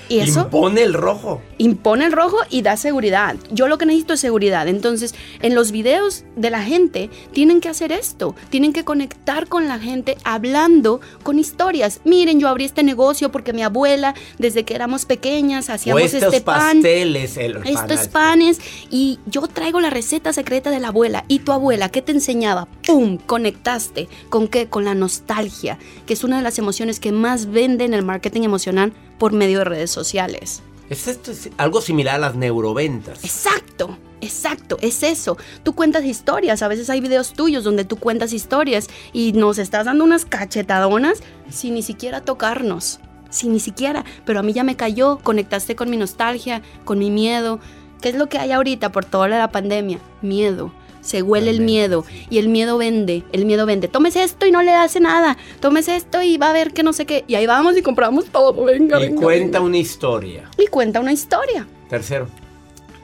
Y 0.08 0.20
eso 0.20 0.40
Impone 0.40 0.82
el 0.82 0.94
rojo. 0.94 1.42
impone 1.58 2.06
el 2.06 2.12
rojo 2.12 2.38
y 2.48 2.62
da 2.62 2.76
seguridad. 2.76 3.36
Yo 3.50 3.68
lo 3.68 3.76
que 3.78 3.86
necesito 3.86 4.14
es 4.14 4.20
seguridad. 4.20 4.66
Entonces, 4.68 5.14
en 5.42 5.54
los 5.54 5.70
videos 5.70 6.24
de 6.36 6.50
la 6.50 6.62
gente 6.62 7.10
tienen 7.32 7.60
que 7.60 7.68
hacer 7.68 7.92
esto. 7.92 8.34
Tienen 8.48 8.72
que 8.72 8.84
conectar 8.84 9.48
con 9.48 9.68
la 9.68 9.78
gente 9.78 10.16
hablando 10.24 11.00
con 11.22 11.38
historias. 11.38 12.00
Miren, 12.04 12.40
yo 12.40 12.48
abrí 12.48 12.64
este 12.64 12.82
negocio 12.82 13.30
porque 13.30 13.52
mi 13.52 13.62
abuela, 13.62 14.14
desde 14.38 14.64
que 14.64 14.74
éramos 14.74 15.04
pequeñas, 15.04 15.68
O 15.68 15.72
hacíamos 15.74 16.02
estos 16.02 16.22
este 16.34 16.40
pan. 16.40 16.76
pasteles. 16.78 17.36
El 17.36 17.56
Estos 17.66 18.08
panes 18.08 18.60
y 18.90 19.18
yo 19.26 19.46
traigo 19.48 19.80
la 19.80 19.90
receta 19.90 20.32
secreta 20.32 20.70
de 20.70 20.80
la 20.80 20.88
abuela. 20.88 21.24
¿Y 21.28 21.40
tu 21.40 21.52
abuela 21.52 21.88
qué 21.90 22.02
te 22.02 22.12
enseñaba? 22.12 22.66
¡Pum! 22.86 23.18
Conectaste. 23.26 24.08
¿Con 24.30 24.48
qué? 24.48 24.68
Con 24.68 24.84
la 24.84 24.94
nostalgia, 24.94 25.78
que 26.06 26.14
es 26.14 26.24
una 26.24 26.36
de 26.38 26.42
las 26.42 26.58
emociones 26.58 27.00
que 27.00 27.12
más 27.12 27.46
vende 27.50 27.84
en 27.84 27.94
el 27.94 28.02
marketing 28.04 28.42
emocional 28.42 28.92
por 29.18 29.32
medio 29.32 29.58
de 29.58 29.64
redes 29.64 29.90
sociales. 29.90 30.62
Es 30.90 31.06
esto 31.06 31.32
es 31.32 31.50
algo 31.58 31.80
similar 31.80 32.14
a 32.14 32.18
las 32.18 32.34
neuroventas. 32.34 33.22
Exacto, 33.22 33.98
exacto, 34.22 34.78
es 34.80 35.02
eso. 35.02 35.36
Tú 35.62 35.74
cuentas 35.74 36.04
historias, 36.04 36.62
a 36.62 36.68
veces 36.68 36.88
hay 36.88 37.00
videos 37.00 37.34
tuyos 37.34 37.64
donde 37.64 37.84
tú 37.84 37.96
cuentas 37.96 38.32
historias 38.32 38.88
y 39.12 39.32
nos 39.32 39.58
estás 39.58 39.84
dando 39.84 40.04
unas 40.04 40.24
cachetadonas 40.24 41.22
sin 41.50 41.74
ni 41.74 41.82
siquiera 41.82 42.22
tocarnos, 42.22 43.00
sin 43.28 43.52
ni 43.52 43.60
siquiera, 43.60 44.04
pero 44.24 44.40
a 44.40 44.42
mí 44.42 44.54
ya 44.54 44.64
me 44.64 44.76
cayó, 44.76 45.18
conectaste 45.18 45.76
con 45.76 45.90
mi 45.90 45.98
nostalgia, 45.98 46.62
con 46.86 46.98
mi 46.98 47.10
miedo. 47.10 47.60
¿Qué 48.00 48.08
es 48.08 48.14
lo 48.14 48.28
que 48.28 48.38
hay 48.38 48.52
ahorita 48.52 48.90
por 48.90 49.04
toda 49.04 49.28
la 49.28 49.50
pandemia? 49.50 49.98
Miedo. 50.22 50.72
Se 51.08 51.22
huele 51.22 51.48
el 51.48 51.62
miedo 51.62 52.04
y 52.28 52.36
el 52.36 52.50
miedo 52.50 52.76
vende, 52.76 53.24
el 53.32 53.46
miedo 53.46 53.64
vende. 53.64 53.88
Tómese 53.88 54.22
esto 54.22 54.44
y 54.46 54.50
no 54.50 54.60
le 54.62 54.74
hace 54.74 55.00
nada. 55.00 55.38
Tómese 55.58 55.96
esto 55.96 56.20
y 56.20 56.36
va 56.36 56.50
a 56.50 56.52
ver 56.52 56.74
que 56.74 56.82
no 56.82 56.92
sé 56.92 57.06
qué. 57.06 57.24
Y 57.26 57.34
ahí 57.34 57.46
vamos 57.46 57.78
y 57.78 57.82
compramos 57.82 58.26
todo. 58.26 58.52
Venga, 58.66 58.98
Y 59.00 59.04
venga, 59.08 59.22
cuenta 59.22 59.58
venga. 59.58 59.60
una 59.62 59.78
historia. 59.78 60.50
Y 60.58 60.66
cuenta 60.66 61.00
una 61.00 61.12
historia. 61.12 61.66
Tercero. 61.88 62.28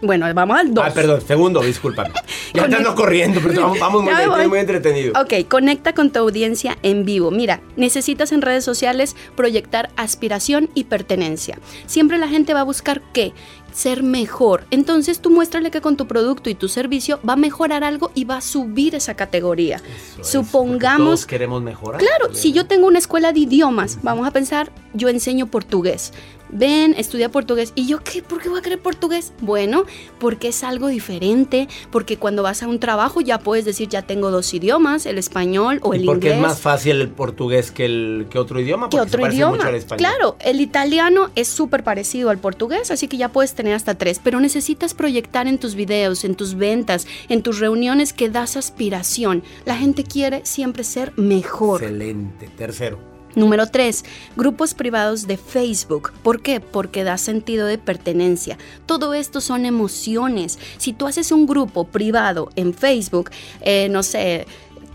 Bueno, 0.03 0.27
vamos 0.35 0.59
al 0.59 0.75
dos. 0.75 0.85
Ah, 0.87 0.93
perdón, 0.93 1.23
segundo, 1.27 1.63
discúlpame. 1.63 2.11
Ya 2.53 2.67
el- 2.67 2.85
corriendo, 2.95 3.41
pero 3.43 3.63
vamos, 3.63 3.81
vamos 3.81 4.03
muy, 4.05 4.15
bien, 4.15 4.49
muy 4.51 4.59
entretenido. 4.61 5.13
Ok, 5.21 5.49
conecta 5.49 5.93
con 5.95 6.11
tu 6.13 6.21
audiencia 6.21 6.77
en 6.83 7.05
vivo. 7.05 7.31
Mira, 7.33 7.63
necesitas 7.77 8.31
en 8.33 8.43
redes 8.43 8.65
sociales 8.65 9.17
proyectar 9.35 9.91
aspiración 9.97 10.69
y 10.75 10.85
pertenencia. 10.85 11.59
Siempre 11.87 12.17
la 12.19 12.29
gente 12.29 12.53
va 12.55 12.61
a 12.61 12.65
buscar 12.65 13.01
qué? 13.13 13.33
Ser 13.75 14.03
mejor. 14.03 14.65
Entonces 14.71 15.21
tú 15.21 15.31
muéstrale 15.31 15.71
que 15.71 15.81
con 15.81 15.97
tu 15.97 16.07
producto 16.07 16.49
y 16.49 16.55
tu 16.55 16.69
servicio 16.69 17.21
va 17.29 17.35
a 17.35 17.37
mejorar 17.37 17.85
algo 17.85 18.11
y 18.15 18.25
va 18.25 18.39
a 18.39 18.41
subir 18.41 18.95
esa 18.95 19.15
categoría. 19.15 19.83
Supongamos... 20.23 21.07
Todos 21.07 21.27
queremos 21.27 21.61
mejorar. 21.63 22.01
Claro, 22.01 22.33
si 22.33 22.53
yo 22.53 22.67
tengo 22.67 22.87
una 22.87 23.01
escuela 23.01 23.33
de 23.33 23.41
idiomas, 23.41 23.99
vamos 24.03 24.27
a 24.27 24.31
pensar, 24.31 24.71
yo 24.95 25.09
enseño 25.09 25.49
portugués 25.49 26.13
ven, 26.55 26.95
estudia 26.97 27.29
portugués. 27.31 27.73
¿Y 27.75 27.87
yo 27.87 28.01
qué? 28.03 28.23
¿Por 28.23 28.41
qué 28.41 28.49
voy 28.49 28.61
a 28.61 28.63
querer 28.63 28.81
portugués? 28.81 29.33
Bueno, 29.43 29.85
porque 30.19 30.49
es 30.49 30.65
algo 30.65 30.89
diferente, 30.89 31.69
porque 31.91 32.17
cuando 32.17 32.43
vas 32.43 32.63
a 32.63 32.69
un 32.69 32.79
trabajo 32.81 33.21
ya 33.21 33.39
puedes 33.39 33.67
decir, 33.67 33.89
ya 33.91 34.03
tengo 34.03 34.31
dos 34.31 34.55
idiomas, 34.55 35.05
el 35.05 35.19
español 35.19 35.81
o 35.83 35.93
el 35.93 36.05
¿Y 36.05 36.07
porque 36.07 36.29
inglés. 36.29 36.37
es 36.37 36.43
más 36.43 36.61
fácil 36.61 37.01
el 37.01 37.09
portugués 37.11 37.71
que, 37.71 37.85
el, 37.85 38.27
que 38.31 38.39
otro 38.39 38.61
idioma? 38.61 38.89
que 38.89 38.97
Porque 38.97 39.09
otro 39.09 39.21
parece 39.21 39.37
idioma. 39.37 39.57
mucho 39.57 39.69
al 39.69 39.75
español. 39.75 39.99
Claro, 39.99 40.37
el 40.41 40.61
italiano 40.61 41.31
es 41.35 41.49
súper 41.49 41.85
parecido 41.85 42.31
al 42.31 42.39
portugués, 42.39 42.91
así 42.91 43.09
que 43.09 43.17
ya 43.17 43.29
puedes 43.31 43.55
tener 43.55 43.75
hasta 43.75 43.97
tres, 43.97 44.21
pero 44.23 44.41
necesitas 44.41 44.95
proyectar 44.95 45.47
en 45.47 45.59
tus 45.59 45.75
videos, 45.75 46.25
en 46.25 46.35
tus 46.37 46.55
ventas, 46.55 47.07
en 47.29 47.43
tus 47.43 47.59
reuniones 47.59 48.13
que 48.13 48.29
das 48.29 48.57
aspiración. 48.57 49.43
La 49.65 49.77
gente 49.77 50.05
quiere 50.05 50.41
siempre 50.45 50.85
ser 50.85 51.13
mejor. 51.17 51.83
Excelente. 51.83 52.49
Tercero. 52.57 53.14
Número 53.35 53.67
3. 53.67 54.05
Grupos 54.37 54.75
privados 54.75 55.27
de 55.27 55.37
Facebook. 55.37 56.13
¿Por 56.23 56.41
qué? 56.41 56.61
Porque 56.61 57.05
da 57.05 57.19
sentido 57.19 57.67
de 57.67 57.79
pertenencia. 57.79 58.59
Todo 58.87 59.15
esto 59.15 59.41
son 59.41 59.67
emociones. 59.67 60.59
Si 60.79 60.93
tú 60.93 61.07
haces 61.07 61.33
un 61.33 61.47
grupo 61.47 61.85
privado 61.85 62.51
en 62.57 62.75
Facebook, 62.75 63.31
eh, 63.61 63.89
no 63.91 64.03
sé, 64.03 64.47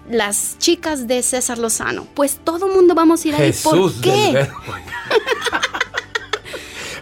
las 0.10 0.58
chicas 0.58 1.08
de 1.08 1.22
César 1.24 1.58
Lozano, 1.58 2.08
pues 2.14 2.40
todo 2.44 2.68
el 2.68 2.74
mundo 2.74 2.96
vamos 2.96 3.24
a 3.24 3.28
ir 3.28 3.36
ahí. 3.36 3.54
¿Por 3.64 3.76
Jesús 3.76 4.02
del 4.02 4.34
qué? 4.34 4.50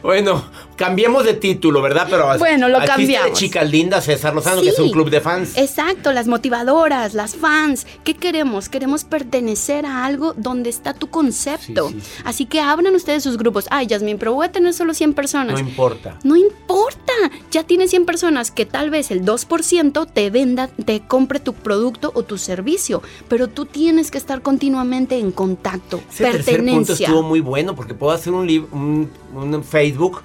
Bueno, 0.07 0.45
cambiemos 0.77 1.25
de 1.25 1.33
título, 1.33 1.81
¿verdad? 1.81 2.07
Pero 2.09 2.37
Bueno, 2.37 2.69
lo 2.69 2.79
de 2.79 2.85
cambiamos. 2.87 3.37
Chicas 3.37 3.69
Lindas, 3.69 4.05
César 4.05 4.33
Lozano, 4.33 4.61
que 4.61 4.69
es 4.69 4.79
un 4.79 4.91
club 4.91 5.09
de 5.09 5.19
fans. 5.19 5.57
Exacto, 5.57 6.13
las 6.13 6.27
motivadoras, 6.27 7.13
las 7.13 7.35
fans. 7.35 7.85
¿Qué 8.05 8.13
queremos? 8.15 8.69
Queremos 8.69 9.03
pertenecer 9.03 9.85
a 9.85 10.05
algo 10.05 10.33
donde 10.37 10.69
está 10.69 10.93
tu 10.93 11.09
concepto. 11.09 11.89
Sí, 11.89 11.95
sí, 11.95 12.01
sí. 12.01 12.21
Así 12.23 12.45
que 12.45 12.61
abran 12.61 12.95
ustedes 12.95 13.23
sus 13.23 13.37
grupos. 13.37 13.65
Ay, 13.71 13.87
Yasmin, 13.87 14.17
pero 14.17 14.33
voy 14.33 14.45
a 14.45 14.51
tener 14.51 14.73
solo 14.73 14.93
100 14.93 15.13
personas. 15.13 15.53
No 15.61 15.67
importa. 15.67 16.17
No 16.23 16.35
importa, 16.35 17.13
ya 17.51 17.63
tienes 17.63 17.89
100 17.89 18.05
personas 18.05 18.51
que 18.51 18.65
tal 18.65 18.89
vez 18.89 19.11
el 19.11 19.25
2% 19.25 20.07
te 20.13 20.29
venda, 20.29 20.67
te 20.67 21.01
compre 21.01 21.39
tu 21.39 21.53
producto 21.53 22.11
o 22.13 22.23
tu 22.23 22.37
servicio, 22.37 23.01
pero 23.27 23.47
tú 23.47 23.65
tienes 23.65 24.11
que 24.11 24.17
estar 24.19 24.41
continuamente 24.41 25.17
en 25.17 25.31
contacto, 25.31 26.01
Ese 26.11 26.23
tercer 26.23 26.57
punto 26.57 26.65
pertenencia. 26.65 27.07
estuvo 27.07 27.23
muy 27.23 27.39
bueno 27.41 27.75
porque 27.75 27.93
puedo 27.95 28.13
hacer 28.13 28.33
un, 28.33 28.47
un, 28.71 29.09
un 29.33 29.63
Facebook 29.63 30.21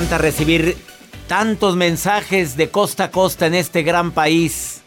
Encanta 0.00 0.16
recibir 0.16 0.78
tantos 1.28 1.76
mensajes 1.76 2.56
de 2.56 2.70
costa 2.70 3.04
a 3.04 3.10
costa 3.10 3.44
en 3.44 3.54
este 3.54 3.82
gran 3.82 4.12
país. 4.12 4.80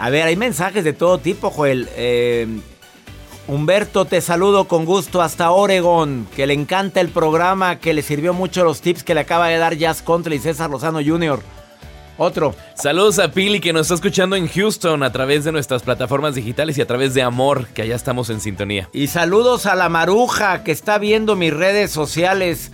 A 0.00 0.10
ver, 0.10 0.24
hay 0.26 0.34
mensajes 0.34 0.82
de 0.82 0.92
todo 0.92 1.18
tipo, 1.18 1.48
Joel. 1.48 1.88
Eh, 1.94 2.48
Humberto, 3.46 4.04
te 4.04 4.20
saludo 4.20 4.66
con 4.66 4.84
gusto 4.84 5.22
hasta 5.22 5.52
Oregon, 5.52 6.26
que 6.34 6.48
le 6.48 6.54
encanta 6.54 7.00
el 7.00 7.08
programa, 7.08 7.78
que 7.78 7.94
le 7.94 8.02
sirvió 8.02 8.34
mucho 8.34 8.64
los 8.64 8.80
tips 8.80 9.04
que 9.04 9.14
le 9.14 9.20
acaba 9.20 9.46
de 9.46 9.58
dar 9.58 9.76
Jazz 9.76 10.02
Contra 10.02 10.34
y 10.34 10.40
César 10.40 10.70
Lozano 10.70 10.98
Jr. 11.00 11.40
Otro. 12.16 12.56
Saludos 12.74 13.20
a 13.20 13.30
Pili 13.30 13.60
que 13.60 13.72
nos 13.72 13.82
está 13.82 13.94
escuchando 13.94 14.34
en 14.34 14.48
Houston 14.48 15.04
a 15.04 15.12
través 15.12 15.44
de 15.44 15.52
nuestras 15.52 15.82
plataformas 15.82 16.34
digitales 16.34 16.78
y 16.78 16.82
a 16.82 16.86
través 16.86 17.14
de 17.14 17.22
Amor, 17.22 17.68
que 17.68 17.82
allá 17.82 17.94
estamos 17.94 18.28
en 18.30 18.40
sintonía. 18.40 18.88
Y 18.92 19.06
saludos 19.06 19.66
a 19.66 19.76
la 19.76 19.88
Maruja 19.88 20.64
que 20.64 20.72
está 20.72 20.98
viendo 20.98 21.36
mis 21.36 21.52
redes 21.52 21.92
sociales. 21.92 22.72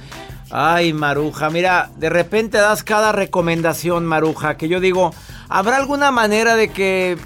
Ay, 0.50 0.92
Maruja, 0.92 1.48
mira, 1.48 1.90
de 1.96 2.10
repente 2.10 2.58
das 2.58 2.82
cada 2.82 3.12
recomendación, 3.12 4.04
Maruja, 4.04 4.56
que 4.56 4.68
yo 4.68 4.80
digo, 4.80 5.14
¿habrá 5.48 5.76
alguna 5.76 6.10
manera 6.10 6.56
de 6.56 6.70
que 6.70 7.16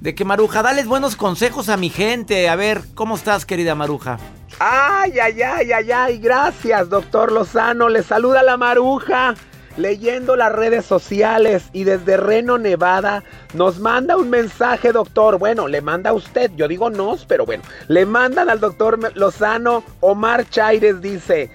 de 0.00 0.14
que 0.14 0.24
Maruja, 0.24 0.62
dales 0.62 0.86
buenos 0.86 1.14
consejos 1.14 1.68
a 1.68 1.76
mi 1.76 1.90
gente? 1.90 2.48
A 2.48 2.56
ver, 2.56 2.80
¿cómo 2.94 3.14
estás, 3.14 3.46
querida 3.46 3.74
Maruja? 3.74 4.18
Ay, 4.58 5.18
ay, 5.20 5.42
ay, 5.42 5.72
ay, 5.72 5.92
ay, 5.92 6.18
gracias, 6.18 6.88
doctor 6.88 7.30
Lozano. 7.30 7.88
Le 7.88 8.02
saluda 8.02 8.42
la 8.42 8.56
Maruja 8.56 9.34
leyendo 9.76 10.36
las 10.36 10.52
redes 10.52 10.84
sociales 10.84 11.64
y 11.72 11.84
desde 11.84 12.16
Reno, 12.16 12.58
Nevada, 12.58 13.22
nos 13.54 13.78
manda 13.78 14.16
un 14.16 14.28
mensaje, 14.28 14.92
doctor. 14.92 15.38
Bueno, 15.38 15.68
le 15.68 15.80
manda 15.80 16.10
a 16.10 16.14
usted, 16.14 16.50
yo 16.56 16.66
digo 16.66 16.90
nos, 16.90 17.24
pero 17.24 17.46
bueno, 17.46 17.62
le 17.88 18.06
mandan 18.06 18.50
al 18.50 18.60
doctor 18.60 18.98
Lozano. 19.14 19.84
Omar 20.00 20.48
Chaires 20.48 21.00
dice, 21.00 21.50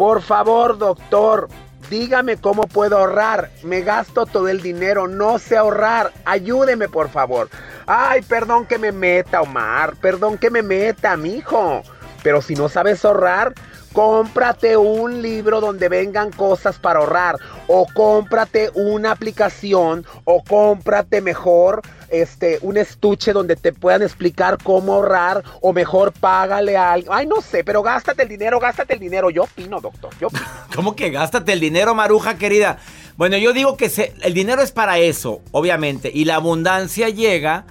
por 0.00 0.22
favor, 0.22 0.78
doctor, 0.78 1.48
dígame 1.90 2.38
cómo 2.38 2.62
puedo 2.62 2.96
ahorrar. 2.96 3.50
Me 3.62 3.82
gasto 3.82 4.24
todo 4.24 4.48
el 4.48 4.62
dinero, 4.62 5.08
no 5.08 5.38
sé 5.38 5.58
ahorrar. 5.58 6.10
Ayúdeme, 6.24 6.88
por 6.88 7.10
favor. 7.10 7.50
Ay, 7.86 8.22
perdón 8.22 8.64
que 8.64 8.78
me 8.78 8.92
meta, 8.92 9.42
Omar. 9.42 9.96
Perdón 9.96 10.38
que 10.38 10.48
me 10.48 10.62
meta, 10.62 11.18
mijo. 11.18 11.82
Pero 12.22 12.40
si 12.40 12.54
no 12.54 12.70
sabes 12.70 13.04
ahorrar, 13.04 13.52
Cómprate 13.92 14.76
un 14.76 15.20
libro 15.20 15.60
donde 15.60 15.88
vengan 15.88 16.30
cosas 16.30 16.78
para 16.78 17.00
ahorrar. 17.00 17.36
O 17.66 17.86
cómprate 17.92 18.70
una 18.74 19.12
aplicación. 19.12 20.06
O 20.24 20.42
cómprate 20.44 21.20
mejor 21.20 21.82
este, 22.08 22.58
un 22.62 22.76
estuche 22.76 23.32
donde 23.32 23.56
te 23.56 23.72
puedan 23.72 24.02
explicar 24.02 24.58
cómo 24.62 24.94
ahorrar. 24.94 25.42
O 25.60 25.72
mejor 25.72 26.12
págale 26.12 26.76
a 26.76 26.92
alguien. 26.92 27.12
Ay, 27.12 27.26
no 27.26 27.40
sé, 27.40 27.64
pero 27.64 27.82
gástate 27.82 28.22
el 28.22 28.28
dinero, 28.28 28.60
gástate 28.60 28.94
el 28.94 29.00
dinero. 29.00 29.30
Yo 29.30 29.44
opino, 29.44 29.80
doctor. 29.80 30.12
Yo 30.20 30.28
¿Cómo 30.74 30.94
que 30.94 31.10
gástate 31.10 31.52
el 31.52 31.60
dinero, 31.60 31.94
Maruja 31.94 32.36
querida? 32.36 32.78
Bueno, 33.16 33.36
yo 33.36 33.52
digo 33.52 33.76
que 33.76 33.90
el 34.22 34.34
dinero 34.34 34.62
es 34.62 34.72
para 34.72 34.98
eso, 34.98 35.42
obviamente. 35.50 36.10
Y 36.14 36.24
la 36.24 36.36
abundancia 36.36 37.08
llega 37.08 37.66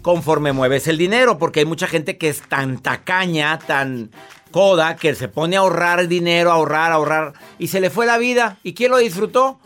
conforme 0.00 0.52
mueves 0.52 0.86
el 0.86 0.98
dinero, 0.98 1.36
porque 1.36 1.60
hay 1.60 1.66
mucha 1.66 1.88
gente 1.88 2.16
que 2.16 2.28
es 2.28 2.40
tan 2.40 2.78
tacaña, 2.78 3.58
tan 3.58 4.12
que 4.98 5.14
se 5.14 5.28
pone 5.28 5.56
a 5.56 5.60
ahorrar 5.60 6.08
dinero, 6.08 6.50
ahorrar, 6.50 6.90
ahorrar, 6.92 7.34
y 7.58 7.68
se 7.68 7.80
le 7.80 7.90
fue 7.90 8.06
la 8.06 8.16
vida. 8.16 8.56
¿Y 8.62 8.72
quién 8.72 8.90
lo 8.90 8.96
disfrutó? 8.96 9.58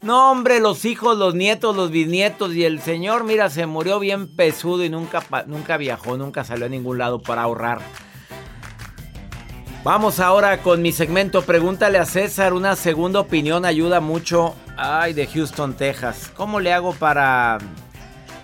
No, 0.00 0.32
hombre, 0.32 0.58
los 0.58 0.84
hijos, 0.84 1.16
los 1.16 1.36
nietos, 1.36 1.76
los 1.76 1.92
bisnietos 1.92 2.52
y 2.54 2.64
el 2.64 2.80
señor, 2.80 3.22
mira, 3.22 3.50
se 3.50 3.66
murió 3.66 4.00
bien 4.00 4.34
pesudo 4.34 4.84
y 4.84 4.90
nunca, 4.90 5.22
nunca 5.46 5.76
viajó, 5.76 6.16
nunca 6.16 6.42
salió 6.42 6.66
a 6.66 6.68
ningún 6.68 6.98
lado 6.98 7.22
para 7.22 7.42
ahorrar. 7.42 7.80
Vamos 9.84 10.18
ahora 10.18 10.60
con 10.62 10.82
mi 10.82 10.92
segmento 10.92 11.42
Pregúntale 11.42 11.98
a 11.98 12.04
César. 12.04 12.52
Una 12.52 12.74
segunda 12.74 13.20
opinión 13.20 13.64
ayuda 13.64 14.00
mucho. 14.00 14.54
Ay, 14.76 15.12
de 15.12 15.26
Houston, 15.28 15.74
Texas. 15.74 16.32
¿Cómo 16.36 16.58
le 16.58 16.72
hago 16.72 16.92
para, 16.94 17.58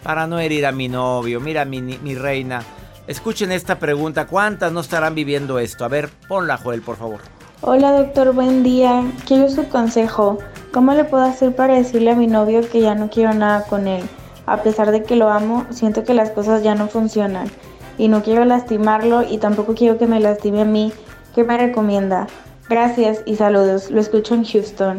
para 0.05 0.29
no 0.29 0.39
herir 0.39 0.65
a 0.67 0.73
mi 0.73 0.89
novio? 0.89 1.41
Mira, 1.41 1.65
mi, 1.65 1.81
mi 1.81 2.15
reina. 2.15 2.65
Escuchen 3.09 3.53
esta 3.53 3.79
pregunta. 3.79 4.27
¿Cuántas 4.27 4.71
no 4.71 4.81
estarán 4.81 5.15
viviendo 5.15 5.59
esto? 5.59 5.87
A 5.87 5.89
ver, 5.89 6.11
ponla, 6.29 6.59
Joel, 6.59 6.83
por 6.83 6.97
favor. 6.97 7.21
Hola, 7.63 7.93
doctor. 7.93 8.35
Buen 8.35 8.63
día. 8.63 9.03
Quiero 9.27 9.49
su 9.49 9.67
consejo. 9.67 10.39
¿Cómo 10.75 10.93
le 10.93 11.05
puedo 11.05 11.25
hacer 11.25 11.57
para 11.57 11.75
decirle 11.75 12.11
a 12.11 12.15
mi 12.15 12.27
novio 12.27 12.61
que 12.71 12.83
ya 12.83 12.95
no 12.95 13.09
quiero 13.09 13.33
nada 13.33 13.65
con 13.65 13.89
él? 13.89 14.05
A 14.45 14.63
pesar 14.63 14.91
de 14.91 15.05
que 15.05 15.17
lo 15.17 15.31
amo, 15.31 15.65
siento 15.71 16.05
que 16.05 16.13
las 16.13 16.33
cosas 16.33 16.63
ya 16.63 16.75
no 16.75 16.89
funcionan. 16.89 17.51
Y 17.97 18.09
no 18.09 18.23
quiero 18.23 18.45
lastimarlo 18.45 19.23
y 19.23 19.39
tampoco 19.39 19.75
quiero 19.75 19.97
que 19.97 20.07
me 20.07 20.21
lastime 20.21 20.61
a 20.61 20.67
mí. 20.67 20.93
¿Qué 21.35 21.45
me 21.45 21.57
recomienda? 21.57 22.27
Gracias 22.69 23.23
y 23.25 23.37
saludos. 23.37 23.91
Lo 23.91 24.03
escucho 24.03 24.35
en 24.35 24.45
Houston. 24.45 24.99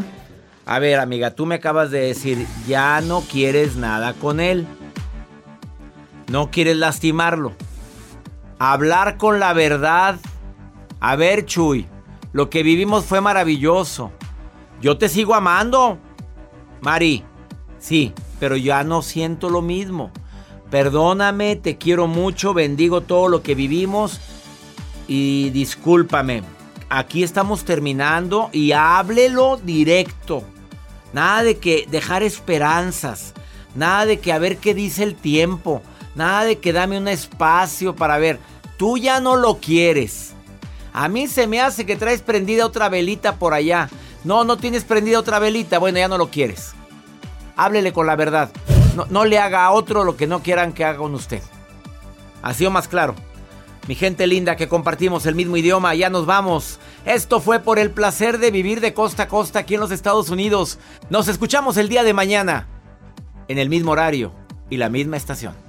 A 0.66 0.80
ver, 0.80 0.99
amiga, 0.99 1.36
tú 1.36 1.45
me 1.45 1.55
acabas 1.55 1.91
de 1.91 1.99
decir, 1.99 2.47
ya 2.68 3.01
no 3.01 3.22
quieres 3.22 3.76
nada 3.76 4.14
con 4.14 4.39
él. 4.39 4.66
No 6.32 6.49
quieres 6.49 6.78
lastimarlo 6.78 7.53
hablar 8.60 9.18
con 9.18 9.39
la 9.39 9.53
verdad. 9.53 10.20
A 10.99 11.16
ver, 11.16 11.45
Chuy, 11.45 11.88
lo 12.34 12.49
que 12.49 12.62
vivimos 12.62 13.05
fue 13.05 13.22
maravilloso. 13.22 14.12
Yo 14.82 14.97
te 14.97 15.10
sigo 15.10 15.34
amando, 15.34 15.97
Mari. 16.82 17.24
Sí, 17.80 18.14
pero 18.39 18.57
ya 18.57 18.84
no 18.84 19.01
siento 19.01 19.49
lo 19.49 19.62
mismo. 19.62 20.12
Perdóname, 20.70 21.55
te 21.55 21.78
quiero 21.78 22.05
mucho, 22.05 22.53
bendigo 22.53 23.01
todo 23.01 23.28
lo 23.28 23.41
que 23.41 23.55
vivimos 23.55 24.20
y 25.07 25.49
discúlpame. 25.49 26.43
Aquí 26.89 27.24
estamos 27.24 27.66
terminando 27.66 28.49
y 28.51 28.74
háblelo 28.74 29.57
directo. 29.57 30.43
Nada 31.14 31.43
de 31.43 31.57
que 31.57 31.88
dejar 31.89 32.22
esperanzas. 32.22 33.34
Nada 33.76 34.05
de 34.05 34.20
que 34.20 34.32
a 34.32 34.39
ver 34.39 34.57
qué 34.57 34.74
dice 34.74 35.03
el 35.03 35.16
tiempo. 35.16 35.82
Nada 36.16 36.45
de 36.45 36.60
que 36.60 36.74
dame 36.74 36.97
un 36.97 37.07
espacio 37.07 37.95
para 37.95 38.18
ver. 38.18 38.39
Tú 38.78 38.97
ya 38.97 39.20
no 39.20 39.36
lo 39.36 39.60
quieres. 39.60 40.34
A 40.93 41.07
mí 41.07 41.28
se 41.28 41.47
me 41.47 41.62
hace 41.62 41.86
que 41.86 41.95
traes 41.95 42.22
prendida 42.22 42.66
otra 42.66 42.89
velita 42.89 43.36
por 43.36 43.53
allá. 43.53 43.89
No, 44.24 44.43
no 44.43 44.57
tienes 44.57 44.84
prendida 44.84 45.20
otra 45.20 45.39
velita. 45.39 45.80
Bueno, 45.80 45.99
ya 45.99 46.07
no 46.07 46.18
lo 46.18 46.30
quieres. 46.30 46.74
Háblele 47.55 47.93
con 47.93 48.07
la 48.07 48.16
verdad. 48.16 48.51
No, 48.95 49.05
no 49.10 49.26
le 49.26 49.38
haga 49.38 49.66
a 49.66 49.72
otro 49.72 50.03
lo 50.03 50.18
que 50.18 50.28
no 50.28 50.41
quieran 50.41 50.74
que 50.74 50.86
haga 50.86 50.97
con 50.97 51.14
usted. 51.14 51.41
Así 52.41 52.66
o 52.66 52.72
más 52.72 52.88
claro. 52.88 53.16
Mi 53.88 53.95
gente 53.95 54.28
linda 54.28 54.55
que 54.55 54.68
compartimos 54.68 55.26
el 55.26 55.34
mismo 55.34 55.57
idioma, 55.57 55.95
ya 55.95 56.12
nos 56.12 56.26
vamos. 56.28 56.80
Esto 57.05 57.39
fue 57.39 57.60
por 57.60 57.80
el 57.80 57.89
placer 57.89 58.38
de 58.38 58.51
vivir 58.51 58.82
de 58.82 58.93
costa 58.93 59.24
a 59.24 59.28
costa 59.28 59.60
aquí 59.60 59.74
en 59.74 59.80
los 59.80 59.89
Estados 59.89 60.30
Unidos. 60.30 60.78
Nos 61.10 61.28
escuchamos 61.28 61.76
el 61.78 61.89
día 61.89 62.03
de 62.03 62.14
mañana, 62.14 62.68
en 63.47 63.57
el 63.57 63.68
mismo 63.68 63.91
horario 63.91 64.32
y 64.70 64.78
la 64.78 64.89
misma 64.89 65.18
estación. 65.18 65.68